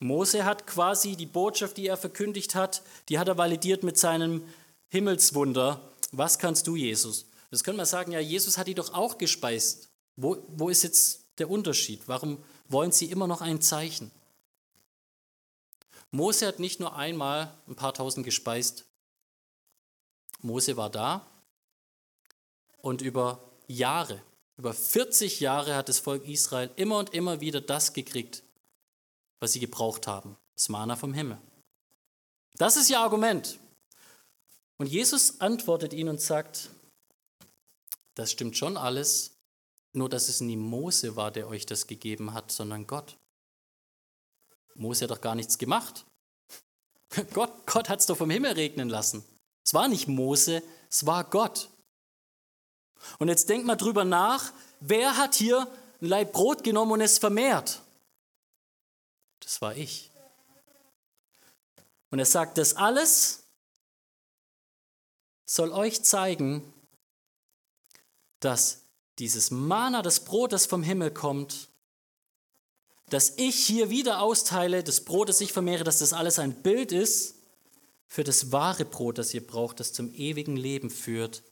Mose 0.02 0.44
hat 0.44 0.66
quasi 0.66 1.14
die 1.14 1.26
Botschaft, 1.26 1.76
die 1.76 1.86
er 1.86 1.96
verkündigt 1.96 2.54
hat, 2.54 2.82
die 3.08 3.18
hat 3.18 3.28
er 3.28 3.38
validiert 3.38 3.84
mit 3.84 3.96
seinem 3.96 4.42
Himmelswunder. 4.88 5.80
Was 6.10 6.38
kannst 6.38 6.66
du, 6.66 6.74
Jesus? 6.74 7.26
Das 7.50 7.62
können 7.62 7.78
wir 7.78 7.86
sagen, 7.86 8.12
ja, 8.12 8.18
Jesus 8.18 8.58
hat 8.58 8.66
die 8.66 8.74
doch 8.74 8.94
auch 8.94 9.16
gespeist. 9.16 9.90
Wo, 10.16 10.42
wo 10.48 10.68
ist 10.68 10.82
jetzt 10.82 11.24
der 11.38 11.48
Unterschied? 11.48 12.02
Warum 12.06 12.42
wollen 12.68 12.90
sie 12.90 13.06
immer 13.06 13.26
noch 13.26 13.40
ein 13.42 13.60
Zeichen? 13.62 14.10
Mose 16.10 16.46
hat 16.48 16.58
nicht 16.58 16.80
nur 16.80 16.96
einmal 16.96 17.54
ein 17.68 17.76
paar 17.76 17.94
tausend 17.94 18.26
gespeist. 18.26 18.84
Mose 20.40 20.76
war 20.76 20.90
da 20.90 21.26
und 22.78 23.02
über 23.02 23.40
Jahre, 23.68 24.20
über 24.56 24.74
40 24.74 25.38
Jahre 25.38 25.76
hat 25.76 25.88
das 25.88 26.00
Volk 26.00 26.26
Israel 26.26 26.70
immer 26.74 26.98
und 26.98 27.14
immer 27.14 27.40
wieder 27.40 27.60
das 27.60 27.92
gekriegt, 27.92 28.42
was 29.42 29.52
sie 29.52 29.60
gebraucht 29.60 30.06
haben. 30.06 30.36
Das 30.54 30.68
Mana 30.68 30.94
vom 30.94 31.12
Himmel. 31.12 31.36
Das 32.58 32.76
ist 32.76 32.88
ihr 32.90 33.00
Argument. 33.00 33.58
Und 34.78 34.86
Jesus 34.86 35.40
antwortet 35.40 35.92
ihnen 35.92 36.10
und 36.10 36.20
sagt, 36.20 36.70
das 38.14 38.30
stimmt 38.30 38.56
schon 38.56 38.76
alles, 38.76 39.32
nur, 39.94 40.08
dass 40.08 40.28
es 40.28 40.40
nie 40.40 40.56
Mose 40.56 41.16
war, 41.16 41.32
der 41.32 41.48
euch 41.48 41.66
das 41.66 41.88
gegeben 41.88 42.34
hat, 42.34 42.52
sondern 42.52 42.86
Gott. 42.86 43.16
Mose 44.76 45.04
hat 45.04 45.10
doch 45.10 45.20
gar 45.20 45.34
nichts 45.34 45.58
gemacht. 45.58 46.06
Gott, 47.34 47.66
Gott 47.66 47.88
hat 47.88 47.98
es 47.98 48.06
doch 48.06 48.16
vom 48.16 48.30
Himmel 48.30 48.52
regnen 48.52 48.88
lassen. 48.88 49.24
Es 49.64 49.74
war 49.74 49.88
nicht 49.88 50.06
Mose, 50.06 50.62
es 50.88 51.04
war 51.04 51.24
Gott. 51.24 51.68
Und 53.18 53.26
jetzt 53.26 53.48
denkt 53.48 53.66
mal 53.66 53.74
drüber 53.74 54.04
nach, 54.04 54.52
wer 54.78 55.16
hat 55.16 55.34
hier 55.34 55.66
ein 56.00 56.06
Leib 56.06 56.32
Brot 56.32 56.62
genommen 56.62 56.92
und 56.92 57.00
es 57.00 57.18
vermehrt? 57.18 57.81
Das 59.42 59.60
war 59.60 59.76
ich. 59.76 60.10
Und 62.10 62.18
er 62.18 62.26
sagt, 62.26 62.58
das 62.58 62.74
alles 62.74 63.44
soll 65.44 65.72
euch 65.72 66.02
zeigen, 66.02 66.72
dass 68.40 68.82
dieses 69.18 69.50
Mana, 69.50 70.02
das 70.02 70.24
Brot, 70.24 70.52
das 70.52 70.66
vom 70.66 70.82
Himmel 70.82 71.12
kommt, 71.12 71.68
dass 73.10 73.34
ich 73.36 73.66
hier 73.66 73.90
wieder 73.90 74.20
austeile, 74.20 74.82
das 74.82 75.04
Brot, 75.04 75.28
das 75.28 75.40
ich 75.40 75.52
vermehre, 75.52 75.84
dass 75.84 75.98
das 75.98 76.12
alles 76.12 76.38
ein 76.38 76.62
Bild 76.62 76.92
ist 76.92 77.36
für 78.08 78.24
das 78.24 78.52
wahre 78.52 78.84
Brot, 78.84 79.18
das 79.18 79.34
ihr 79.34 79.46
braucht, 79.46 79.80
das 79.80 79.92
zum 79.92 80.14
ewigen 80.14 80.56
Leben 80.56 80.90
führt. 80.90 81.42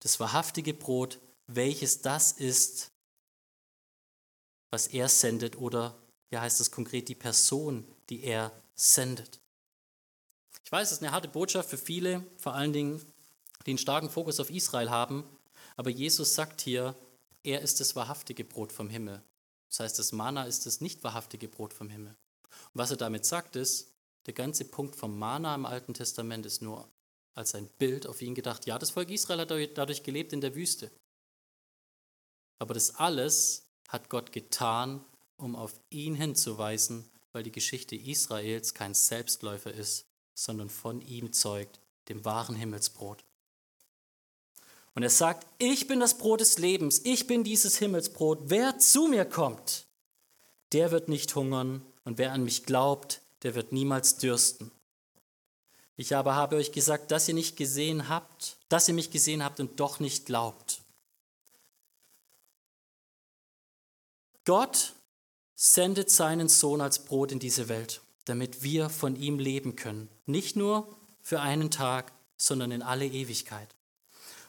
Das 0.00 0.20
wahrhaftige 0.20 0.72
Brot, 0.72 1.20
welches 1.46 2.00
das 2.00 2.32
ist, 2.32 2.90
was 4.70 4.86
er 4.86 5.08
sendet 5.08 5.56
oder, 5.58 5.99
ja 6.30 6.40
heißt 6.40 6.60
es 6.60 6.70
konkret, 6.70 7.08
die 7.08 7.14
Person, 7.14 7.86
die 8.08 8.22
er 8.24 8.52
sendet. 8.74 9.40
Ich 10.64 10.72
weiß, 10.72 10.88
es 10.88 10.98
ist 10.98 11.02
eine 11.02 11.12
harte 11.12 11.28
Botschaft 11.28 11.68
für 11.68 11.78
viele, 11.78 12.24
vor 12.38 12.54
allen 12.54 12.72
Dingen, 12.72 13.04
die 13.66 13.72
einen 13.72 13.78
starken 13.78 14.10
Fokus 14.10 14.40
auf 14.40 14.50
Israel 14.50 14.90
haben. 14.90 15.24
Aber 15.76 15.90
Jesus 15.90 16.34
sagt 16.34 16.60
hier, 16.60 16.94
er 17.42 17.60
ist 17.60 17.80
das 17.80 17.96
wahrhaftige 17.96 18.44
Brot 18.44 18.72
vom 18.72 18.88
Himmel. 18.88 19.22
Das 19.68 19.80
heißt, 19.80 19.98
das 19.98 20.12
Mana 20.12 20.44
ist 20.44 20.66
das 20.66 20.80
nicht 20.80 21.02
wahrhaftige 21.04 21.48
Brot 21.48 21.74
vom 21.74 21.90
Himmel. 21.90 22.16
Und 22.44 22.74
was 22.74 22.90
er 22.90 22.96
damit 22.96 23.24
sagt, 23.24 23.56
ist, 23.56 23.92
der 24.26 24.34
ganze 24.34 24.64
Punkt 24.64 24.96
vom 24.96 25.18
Mana 25.18 25.54
im 25.54 25.66
Alten 25.66 25.94
Testament 25.94 26.46
ist 26.46 26.62
nur 26.62 26.88
als 27.34 27.54
ein 27.54 27.68
Bild 27.78 28.06
auf 28.06 28.20
ihn 28.22 28.34
gedacht. 28.34 28.66
Ja, 28.66 28.78
das 28.78 28.90
Volk 28.90 29.10
Israel 29.10 29.40
hat 29.40 29.50
dadurch 29.50 30.02
gelebt 30.02 30.32
in 30.32 30.40
der 30.40 30.54
Wüste. 30.54 30.90
Aber 32.58 32.74
das 32.74 32.96
alles 32.96 33.66
hat 33.88 34.08
Gott 34.08 34.32
getan, 34.32 35.04
um 35.40 35.56
auf 35.56 35.74
ihn 35.90 36.14
hinzuweisen, 36.14 37.08
weil 37.32 37.42
die 37.42 37.52
Geschichte 37.52 37.96
Israels 37.96 38.74
kein 38.74 38.94
Selbstläufer 38.94 39.72
ist, 39.72 40.06
sondern 40.34 40.70
von 40.70 41.00
ihm 41.00 41.32
zeugt, 41.32 41.80
dem 42.08 42.24
wahren 42.24 42.56
Himmelsbrot. 42.56 43.24
Und 44.94 45.02
er 45.02 45.10
sagt, 45.10 45.46
ich 45.58 45.86
bin 45.86 46.00
das 46.00 46.18
Brot 46.18 46.40
des 46.40 46.58
Lebens, 46.58 47.00
ich 47.04 47.26
bin 47.26 47.44
dieses 47.44 47.78
Himmelsbrot. 47.78 48.38
Wer 48.44 48.78
zu 48.78 49.06
mir 49.06 49.24
kommt, 49.24 49.86
der 50.72 50.90
wird 50.90 51.08
nicht 51.08 51.34
hungern 51.34 51.82
und 52.04 52.18
wer 52.18 52.32
an 52.32 52.44
mich 52.44 52.66
glaubt, 52.66 53.20
der 53.42 53.54
wird 53.54 53.72
niemals 53.72 54.16
dürsten. 54.16 54.70
Ich 55.96 56.16
aber 56.16 56.34
habe 56.34 56.56
euch 56.56 56.72
gesagt, 56.72 57.10
dass 57.10 57.28
ihr 57.28 57.34
nicht 57.34 57.56
gesehen 57.56 58.08
habt, 58.08 58.56
dass 58.68 58.88
ihr 58.88 58.94
mich 58.94 59.10
gesehen 59.10 59.44
habt 59.44 59.60
und 59.60 59.78
doch 59.80 60.00
nicht 60.00 60.26
glaubt. 60.26 60.80
Gott 64.44 64.94
sendet 65.62 66.08
seinen 66.08 66.48
Sohn 66.48 66.80
als 66.80 67.04
Brot 67.04 67.32
in 67.32 67.38
diese 67.38 67.68
Welt, 67.68 68.00
damit 68.24 68.62
wir 68.62 68.88
von 68.88 69.14
ihm 69.14 69.38
leben 69.38 69.76
können. 69.76 70.08
Nicht 70.24 70.56
nur 70.56 70.96
für 71.20 71.40
einen 71.40 71.70
Tag, 71.70 72.14
sondern 72.38 72.70
in 72.70 72.80
alle 72.80 73.06
Ewigkeit. 73.06 73.68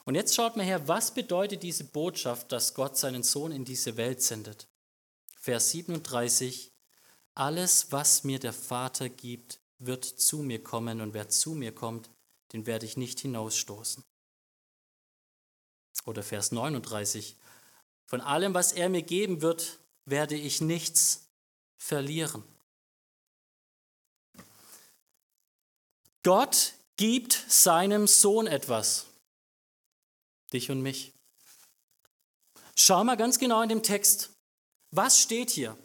Und 0.06 0.16
jetzt 0.16 0.34
schaut 0.34 0.56
mal 0.56 0.66
her, 0.66 0.88
was 0.88 1.14
bedeutet 1.14 1.64
diese 1.64 1.84
Botschaft, 1.84 2.54
dass 2.54 2.76
Gott 2.76 2.98
seinen 2.98 3.24
Sohn 3.24 3.52
in 3.52 3.66
diese 3.66 3.98
Welt 3.98 4.22
sendet? 4.22 4.70
Vers 5.36 5.72
37, 5.72 6.72
alles, 7.36 7.92
was 7.92 8.24
mir 8.24 8.40
der 8.40 8.54
Vater 8.54 9.10
gibt, 9.10 9.60
wird 9.80 10.06
zu 10.06 10.38
mir 10.38 10.64
kommen 10.64 11.02
und 11.02 11.14
wer 11.14 11.28
zu 11.28 11.56
mir 11.56 11.76
kommt, 11.76 12.10
den 12.54 12.66
werde 12.66 12.86
ich 12.86 12.96
nicht 12.96 13.20
hinausstoßen. 13.20 14.02
Oder 16.06 16.24
Vers 16.24 16.54
39, 16.54 17.36
von 18.06 18.22
allem, 18.22 18.54
was 18.54 18.72
er 18.72 18.88
mir 18.88 19.02
geben 19.02 19.42
wird, 19.42 19.81
werde 20.12 20.36
ich 20.36 20.62
nichts 20.62 21.28
verlieren. 21.78 22.44
Gott 26.24 26.74
gibt 26.98 27.34
seinem 27.50 28.06
Sohn 28.06 28.46
etwas 28.46 29.08
dich 30.54 30.70
und 30.70 30.82
mich. 30.82 31.14
Schau 32.76 33.04
mal 33.04 33.18
ganz 33.18 33.40
genau 33.40 33.62
in 33.62 33.70
dem 33.70 33.84
Text. 33.84 34.32
Was 34.92 35.20
steht 35.20 35.50
hier? 35.50 35.78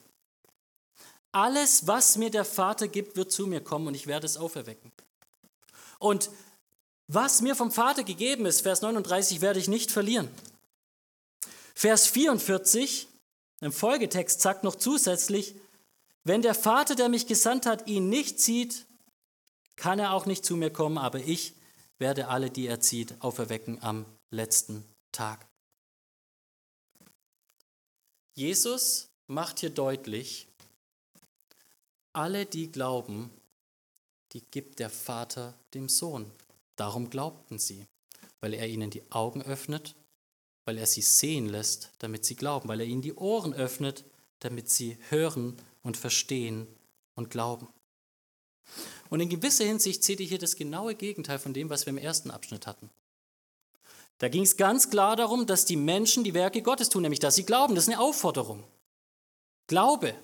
Alles, 1.33 1.87
was 1.87 2.17
mir 2.17 2.31
der 2.31 2.45
Vater 2.45 2.89
gibt, 2.89 3.17
wird 3.17 3.31
zu 3.31 3.47
mir 3.47 3.61
kommen 3.61 3.89
und 3.89 3.95
ich 3.95 4.07
werde 4.07 4.27
es 4.27 4.37
auferwecken. 4.37 4.91
Und 5.99 6.31
was 7.09 7.43
mir 7.43 7.55
vom 7.55 7.71
Vater 7.71 8.03
gegeben 8.03 8.47
ist, 8.47 8.63
Vers 8.63 8.83
39, 8.83 9.41
werde 9.41 9.61
ich 9.61 9.69
nicht 9.69 9.91
verlieren. 9.91 10.29
Vers 11.75 12.07
44 12.07 13.07
im 13.61 13.73
Folgetext 13.73 14.41
sagt 14.41 14.65
noch 14.65 14.77
zusätzlich, 14.77 15.55
wenn 16.25 16.43
der 16.43 16.55
Vater, 16.55 16.95
der 16.95 17.09
mich 17.09 17.27
gesandt 17.27 17.67
hat, 17.67 17.87
ihn 17.87 18.09
nicht 18.09 18.41
zieht, 18.41 18.87
kann 19.77 19.99
er 19.99 20.13
auch 20.13 20.27
nicht 20.27 20.45
zu 20.45 20.57
mir 20.57 20.71
kommen, 20.71 20.99
aber 20.99 21.21
ich 21.21 21.55
werde 21.99 22.29
alle, 22.29 22.51
die 22.51 22.67
er 22.67 22.81
zieht, 22.81 23.15
auferwecken 23.21 23.83
am 23.83 24.05
letzten 24.31 24.85
Tag. 25.13 25.47
Jesus 28.35 29.09
macht 29.29 29.61
hier 29.61 29.71
deutlich, 29.71 30.47
alle, 32.13 32.45
die 32.45 32.73
glauben, 32.73 33.31
die 34.33 34.43
gibt 34.51 34.79
der 34.79 34.91
Vater 34.91 35.55
dem 35.75 35.89
Sohn. 35.89 36.31
Darum 36.77 37.09
glaubten 37.09 37.59
sie, 37.59 37.87
weil 38.41 38.55
er 38.55 38.69
ihnen 38.69 38.91
die 38.91 39.03
Augen 39.11 39.43
öffnet, 39.43 39.95
weil 40.67 40.77
er 40.77 40.87
sie 40.87 41.01
sehen 41.01 41.47
lässt, 41.47 41.93
damit 42.01 42.27
sie 42.27 42.35
glauben, 42.35 42.69
weil 42.69 42.81
er 42.81 42.87
ihnen 42.87 43.01
die 43.01 43.15
Ohren 43.15 43.55
öffnet, 43.55 44.05
damit 44.41 44.69
sie 44.69 44.99
hören 45.09 45.57
und 45.83 45.97
verstehen 45.97 46.67
und 47.15 47.31
glauben. 47.31 47.69
Und 49.09 49.21
in 49.21 49.29
gewisser 49.29 49.65
Hinsicht 49.65 50.03
seht 50.05 50.21
ihr 50.21 50.27
hier 50.27 50.39
das 50.39 50.57
genaue 50.57 50.97
Gegenteil 50.97 51.39
von 51.39 51.55
dem, 51.55 51.71
was 51.71 51.87
wir 51.87 51.93
im 51.93 51.99
ersten 51.99 52.33
Abschnitt 52.33 52.67
hatten. 52.67 52.91
Da 54.19 54.29
ging 54.29 54.43
es 54.43 54.57
ganz 54.57 54.91
klar 54.91 55.15
darum, 55.15 55.47
dass 55.47 55.67
die 55.67 55.77
Menschen 55.77 56.25
die 56.25 56.35
Werke 56.35 56.63
Gottes 56.63 56.89
tun, 56.89 57.03
nämlich 57.03 57.21
dass 57.21 57.37
sie 57.37 57.45
glauben. 57.45 57.75
Das 57.75 57.85
ist 57.85 57.93
eine 57.93 58.01
Aufforderung. 58.01 58.65
Glaube. 59.69 60.15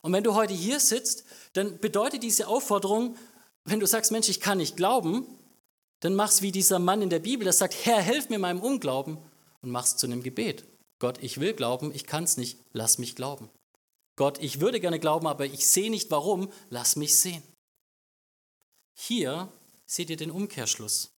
Und 0.00 0.12
wenn 0.12 0.24
du 0.24 0.34
heute 0.34 0.54
hier 0.54 0.80
sitzt, 0.80 1.24
dann 1.52 1.78
bedeutet 1.78 2.24
diese 2.24 2.48
Aufforderung, 2.48 3.16
wenn 3.64 3.78
du 3.78 3.86
sagst, 3.86 4.10
Mensch, 4.10 4.28
ich 4.28 4.40
kann 4.40 4.58
nicht 4.58 4.76
glauben, 4.76 5.26
dann 6.00 6.14
mach's 6.14 6.42
wie 6.42 6.52
dieser 6.52 6.78
Mann 6.78 7.02
in 7.02 7.10
der 7.10 7.18
Bibel, 7.18 7.44
der 7.44 7.52
sagt, 7.52 7.74
Herr, 7.84 8.00
helf 8.00 8.28
mir 8.28 8.38
meinem 8.38 8.60
Unglauben 8.60 9.18
und 9.62 9.70
mach's 9.70 9.96
zu 9.96 10.06
einem 10.06 10.22
Gebet. 10.22 10.64
Gott, 10.98 11.18
ich 11.22 11.40
will 11.40 11.54
glauben, 11.54 11.94
ich 11.94 12.06
kann's 12.06 12.36
nicht, 12.36 12.58
lass 12.72 12.98
mich 12.98 13.16
glauben. 13.16 13.50
Gott, 14.16 14.38
ich 14.38 14.60
würde 14.60 14.80
gerne 14.80 14.98
glauben, 14.98 15.26
aber 15.26 15.46
ich 15.46 15.66
sehe 15.66 15.90
nicht 15.90 16.10
warum, 16.10 16.52
lass 16.70 16.96
mich 16.96 17.18
sehen. 17.18 17.42
Hier 18.96 19.52
seht 19.86 20.10
ihr 20.10 20.16
den 20.16 20.32
Umkehrschluss. 20.32 21.10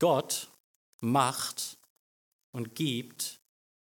Gott 0.00 0.50
macht 1.00 1.78
und 2.52 2.74
gibt 2.74 3.40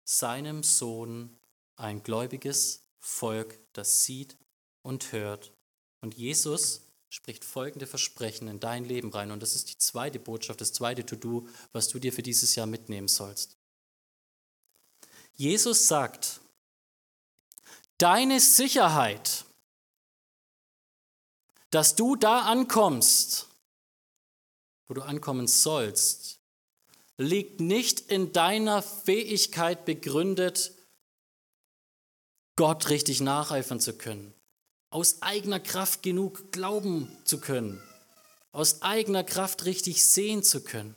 seinem 0.05 0.63
Sohn 0.63 1.37
ein 1.77 2.03
gläubiges 2.03 2.83
Volk, 3.01 3.59
das 3.73 4.05
sieht 4.05 4.37
und 4.83 5.13
hört. 5.13 5.53
Und 6.01 6.15
Jesus 6.15 6.90
spricht 7.11 7.45
folgende 7.45 7.87
Versprechen 7.87 8.49
in 8.49 8.61
dein 8.61 8.85
Leben 8.85 9.11
rein. 9.11 9.33
Und 9.33 9.43
das 9.43 9.55
ist 9.55 9.69
die 9.69 9.79
zweite 9.79 10.19
Botschaft, 10.19 10.61
das 10.61 10.73
zweite 10.73 11.05
To-Do, 11.05 11.47
was 11.73 11.89
du 11.89 11.99
dir 11.99 12.13
für 12.13 12.23
dieses 12.23 12.55
Jahr 12.55 12.67
mitnehmen 12.67 13.09
sollst. 13.09 13.57
Jesus 15.35 15.89
sagt, 15.89 16.41
deine 17.99 18.41
Sicherheit, 18.41 19.45
dass 21.71 21.97
du 21.97 22.17
da 22.17 22.43
ankommst, 22.43 23.49
wo 24.87 24.95
du 24.95 25.03
ankommen 25.03 25.49
sollst, 25.49 26.39
liegt 27.17 27.61
nicht 27.61 28.01
in 28.01 28.33
deiner 28.33 28.83
Fähigkeit 28.83 29.85
begründet, 29.85 30.73
Gott 32.57 32.89
richtig 32.89 33.21
nacheifern 33.21 33.81
zu 33.81 33.97
können, 33.97 34.35
aus 34.91 35.23
eigener 35.23 35.61
Kraft 35.61 36.03
genug 36.03 36.53
glauben 36.53 37.11
zu 37.25 37.41
können, 37.41 37.81
aus 38.53 38.83
eigener 38.83 39.25
Kraft 39.25 39.65
richtig 39.65 40.05
sehen 40.05 40.43
zu 40.43 40.63
können, 40.63 40.95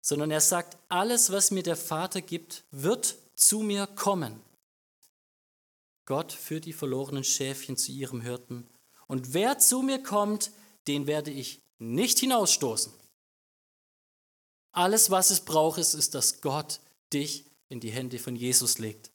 sondern 0.00 0.30
er 0.30 0.40
sagt, 0.40 0.76
alles, 0.88 1.30
was 1.32 1.50
mir 1.50 1.62
der 1.62 1.76
Vater 1.76 2.20
gibt, 2.20 2.64
wird 2.70 3.16
zu 3.34 3.60
mir 3.60 3.86
kommen. 3.86 4.40
Gott 6.06 6.32
führt 6.32 6.64
die 6.64 6.72
verlorenen 6.72 7.24
Schäfchen 7.24 7.76
zu 7.76 7.92
ihrem 7.92 8.22
Hirten. 8.22 8.66
Und 9.06 9.34
wer 9.34 9.58
zu 9.58 9.82
mir 9.82 10.02
kommt, 10.02 10.50
den 10.86 11.06
werde 11.06 11.30
ich 11.30 11.60
nicht 11.78 12.18
hinausstoßen. 12.18 12.92
Alles, 14.72 15.10
was 15.10 15.30
es 15.30 15.40
braucht, 15.40 15.78
ist, 15.78 16.14
dass 16.14 16.40
Gott 16.40 16.80
dich 17.12 17.44
in 17.68 17.80
die 17.80 17.90
Hände 17.90 18.18
von 18.18 18.36
Jesus 18.36 18.78
legt. 18.78 19.10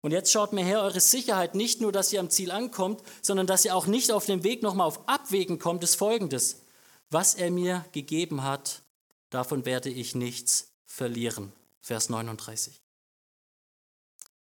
Und 0.00 0.12
jetzt 0.12 0.30
schaut 0.30 0.52
mir 0.52 0.64
her, 0.64 0.82
eure 0.82 1.00
Sicherheit 1.00 1.54
nicht 1.54 1.80
nur, 1.80 1.92
dass 1.92 2.12
ihr 2.12 2.20
am 2.20 2.30
Ziel 2.30 2.50
ankommt, 2.50 3.02
sondern 3.22 3.46
dass 3.46 3.64
ihr 3.64 3.74
auch 3.74 3.86
nicht 3.86 4.12
auf 4.12 4.26
dem 4.26 4.44
Weg 4.44 4.62
nochmal 4.62 4.86
auf 4.86 5.08
Abwägen 5.08 5.58
kommt, 5.58 5.82
ist 5.82 5.96
folgendes. 5.96 6.62
Was 7.10 7.34
er 7.34 7.50
mir 7.50 7.84
gegeben 7.92 8.42
hat, 8.44 8.82
davon 9.30 9.64
werde 9.64 9.88
ich 9.90 10.14
nichts 10.14 10.72
verlieren. 10.84 11.52
Vers 11.80 12.08
39. 12.08 12.80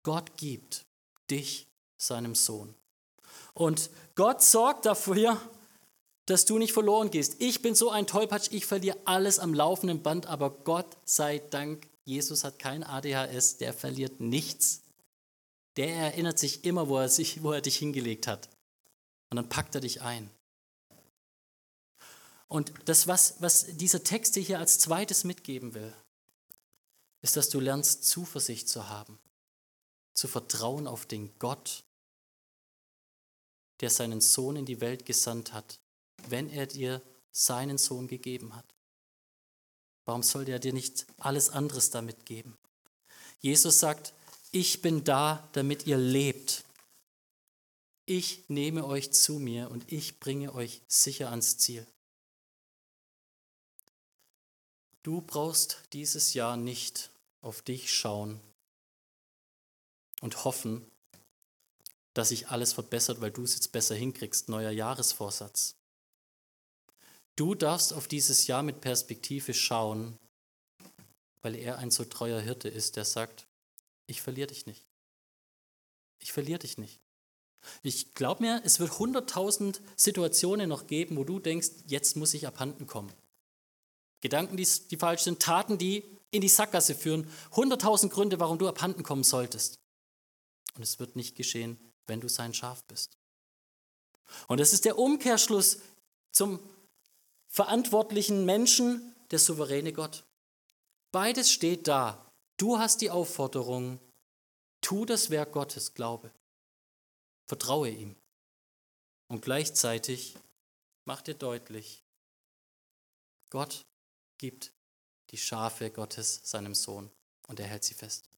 Gott 0.02 0.36
gibt 0.36 0.84
dich 1.30 1.66
seinem 1.96 2.34
Sohn. 2.34 2.74
Und 3.54 3.90
Gott 4.14 4.42
sorgt 4.42 4.86
dafür, 4.86 5.40
dass 6.26 6.44
du 6.44 6.58
nicht 6.58 6.72
verloren 6.72 7.10
gehst. 7.10 7.36
Ich 7.38 7.62
bin 7.62 7.74
so 7.74 7.90
ein 7.90 8.06
Tollpatsch, 8.06 8.48
ich 8.50 8.66
verliere 8.66 8.98
alles 9.04 9.38
am 9.38 9.54
laufenden 9.54 10.02
Band, 10.02 10.26
aber 10.26 10.50
Gott 10.50 10.96
sei 11.04 11.38
Dank, 11.38 11.88
Jesus 12.04 12.44
hat 12.44 12.58
kein 12.58 12.82
ADHS, 12.82 13.56
der 13.58 13.72
verliert 13.72 14.20
nichts. 14.20 14.82
Der 15.76 15.94
erinnert 15.94 16.38
sich 16.38 16.64
immer, 16.64 16.88
wo 16.88 16.98
er, 16.98 17.08
sich, 17.08 17.42
wo 17.42 17.52
er 17.52 17.60
dich 17.60 17.76
hingelegt 17.76 18.26
hat. 18.26 18.48
Und 19.30 19.36
dann 19.36 19.48
packt 19.48 19.74
er 19.74 19.80
dich 19.80 20.02
ein. 20.02 20.30
Und 22.48 22.72
das, 22.84 23.06
was, 23.06 23.40
was 23.40 23.66
dieser 23.76 24.04
Text 24.04 24.36
dir 24.36 24.42
hier 24.42 24.58
als 24.58 24.78
zweites 24.78 25.24
mitgeben 25.24 25.74
will, 25.74 25.92
ist, 27.22 27.36
dass 27.36 27.48
du 27.48 27.58
lernst, 27.58 28.04
Zuversicht 28.04 28.68
zu 28.68 28.88
haben, 28.88 29.18
zu 30.14 30.28
vertrauen 30.28 30.86
auf 30.86 31.06
den 31.06 31.36
Gott, 31.38 31.84
der 33.80 33.90
seinen 33.90 34.20
Sohn 34.20 34.56
in 34.56 34.64
die 34.64 34.80
Welt 34.80 35.04
gesandt 35.04 35.52
hat, 35.52 35.80
wenn 36.28 36.48
er 36.48 36.66
dir 36.66 37.02
seinen 37.32 37.78
Sohn 37.78 38.06
gegeben 38.06 38.54
hat? 38.54 38.64
Warum 40.06 40.22
soll 40.22 40.48
er 40.48 40.60
dir 40.60 40.72
nicht 40.72 41.04
alles 41.18 41.50
anderes 41.50 41.90
damit 41.90 42.24
geben? 42.24 42.56
Jesus 43.40 43.80
sagt, 43.80 44.14
ich 44.52 44.82
bin 44.82 45.04
da, 45.04 45.48
damit 45.52 45.86
ihr 45.86 45.98
lebt. 45.98 46.64
Ich 48.04 48.48
nehme 48.48 48.84
euch 48.86 49.12
zu 49.12 49.38
mir 49.38 49.70
und 49.70 49.90
ich 49.92 50.20
bringe 50.20 50.54
euch 50.54 50.82
sicher 50.86 51.30
ans 51.30 51.58
Ziel. 51.58 51.86
Du 55.02 55.20
brauchst 55.20 55.82
dieses 55.92 56.34
Jahr 56.34 56.56
nicht 56.56 57.10
auf 57.40 57.62
dich 57.62 57.92
schauen 57.92 58.40
und 60.20 60.44
hoffen, 60.44 60.84
dass 62.14 62.30
sich 62.30 62.48
alles 62.48 62.72
verbessert, 62.72 63.20
weil 63.20 63.30
du 63.30 63.42
es 63.42 63.54
jetzt 63.54 63.72
besser 63.72 63.94
hinkriegst, 63.94 64.48
neuer 64.48 64.70
Jahresvorsatz. 64.70 65.76
Du 67.36 67.54
darfst 67.54 67.92
auf 67.92 68.08
dieses 68.08 68.46
Jahr 68.46 68.62
mit 68.62 68.80
Perspektive 68.80 69.52
schauen, 69.52 70.18
weil 71.42 71.54
er 71.54 71.78
ein 71.78 71.90
so 71.90 72.04
treuer 72.04 72.40
Hirte 72.40 72.68
ist, 72.68 72.96
der 72.96 73.04
sagt, 73.04 73.46
ich 74.06 74.22
verliere 74.22 74.48
dich 74.48 74.66
nicht. 74.66 74.84
Ich 76.18 76.32
verliere 76.32 76.60
dich 76.60 76.78
nicht. 76.78 77.00
Ich 77.82 78.14
glaube 78.14 78.42
mir, 78.42 78.62
es 78.64 78.80
wird 78.80 78.98
hunderttausend 78.98 79.80
Situationen 79.96 80.68
noch 80.68 80.86
geben, 80.86 81.16
wo 81.16 81.24
du 81.24 81.40
denkst, 81.40 81.70
jetzt 81.86 82.16
muss 82.16 82.34
ich 82.34 82.46
abhanden 82.46 82.86
kommen. 82.86 83.12
Gedanken, 84.20 84.56
die, 84.56 84.66
die 84.90 84.96
falsch 84.96 85.22
sind, 85.22 85.40
Taten, 85.40 85.78
die 85.78 86.04
in 86.30 86.40
die 86.40 86.48
Sackgasse 86.48 86.94
führen, 86.94 87.30
hunderttausend 87.52 88.12
Gründe, 88.12 88.40
warum 88.40 88.58
du 88.58 88.68
abhanden 88.68 89.02
kommen 89.02 89.24
solltest. 89.24 89.78
Und 90.74 90.82
es 90.82 90.98
wird 90.98 91.16
nicht 91.16 91.36
geschehen, 91.36 91.78
wenn 92.06 92.20
du 92.20 92.28
sein 92.28 92.54
Schaf 92.54 92.84
bist. 92.84 93.16
Und 94.48 94.58
das 94.58 94.72
ist 94.72 94.84
der 94.84 94.98
Umkehrschluss 94.98 95.78
zum 96.32 96.60
verantwortlichen 97.48 98.44
Menschen, 98.44 99.14
der 99.30 99.38
souveräne 99.38 99.92
Gott. 99.92 100.24
Beides 101.12 101.50
steht 101.50 101.88
da. 101.88 102.25
Du 102.56 102.78
hast 102.78 103.00
die 103.02 103.10
Aufforderung, 103.10 104.00
tu 104.80 105.04
das 105.04 105.30
Werk 105.30 105.52
Gottes, 105.52 105.94
glaube. 105.94 106.32
Vertraue 107.46 107.90
ihm. 107.90 108.16
Und 109.28 109.42
gleichzeitig 109.42 110.36
mach 111.04 111.20
dir 111.20 111.34
deutlich, 111.34 112.02
Gott 113.50 113.84
gibt 114.38 114.72
die 115.30 115.38
Schafe 115.38 115.90
Gottes 115.90 116.40
seinem 116.44 116.74
Sohn 116.74 117.10
und 117.46 117.60
er 117.60 117.66
hält 117.66 117.84
sie 117.84 117.94
fest. 117.94 118.28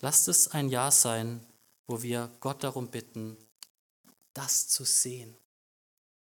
Lasst 0.00 0.28
es 0.28 0.48
ein 0.48 0.68
Jahr 0.68 0.92
sein, 0.92 1.44
wo 1.86 2.02
wir 2.02 2.30
Gott 2.40 2.62
darum 2.62 2.90
bitten, 2.90 3.36
das 4.34 4.68
zu 4.68 4.84
sehen, 4.84 5.36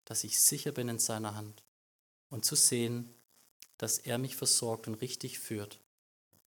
dass 0.06 0.24
ich 0.24 0.42
sicher 0.42 0.72
bin 0.72 0.90
in 0.90 1.00
seiner 1.00 1.36
Hand 1.36 1.64
und 2.30 2.46
zu 2.46 2.56
sehen, 2.56 3.14
dass 3.80 3.98
er 3.98 4.18
mich 4.18 4.36
versorgt 4.36 4.88
und 4.88 4.96
richtig 4.96 5.40
führt, 5.40 5.80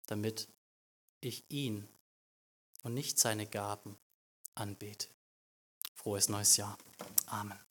damit 0.06 0.48
ich 1.20 1.44
ihn 1.48 1.88
und 2.82 2.94
nicht 2.94 3.18
seine 3.18 3.46
Gaben 3.46 3.96
anbete. 4.54 5.08
Frohes 5.94 6.28
neues 6.28 6.56
Jahr. 6.56 6.76
Amen. 7.26 7.62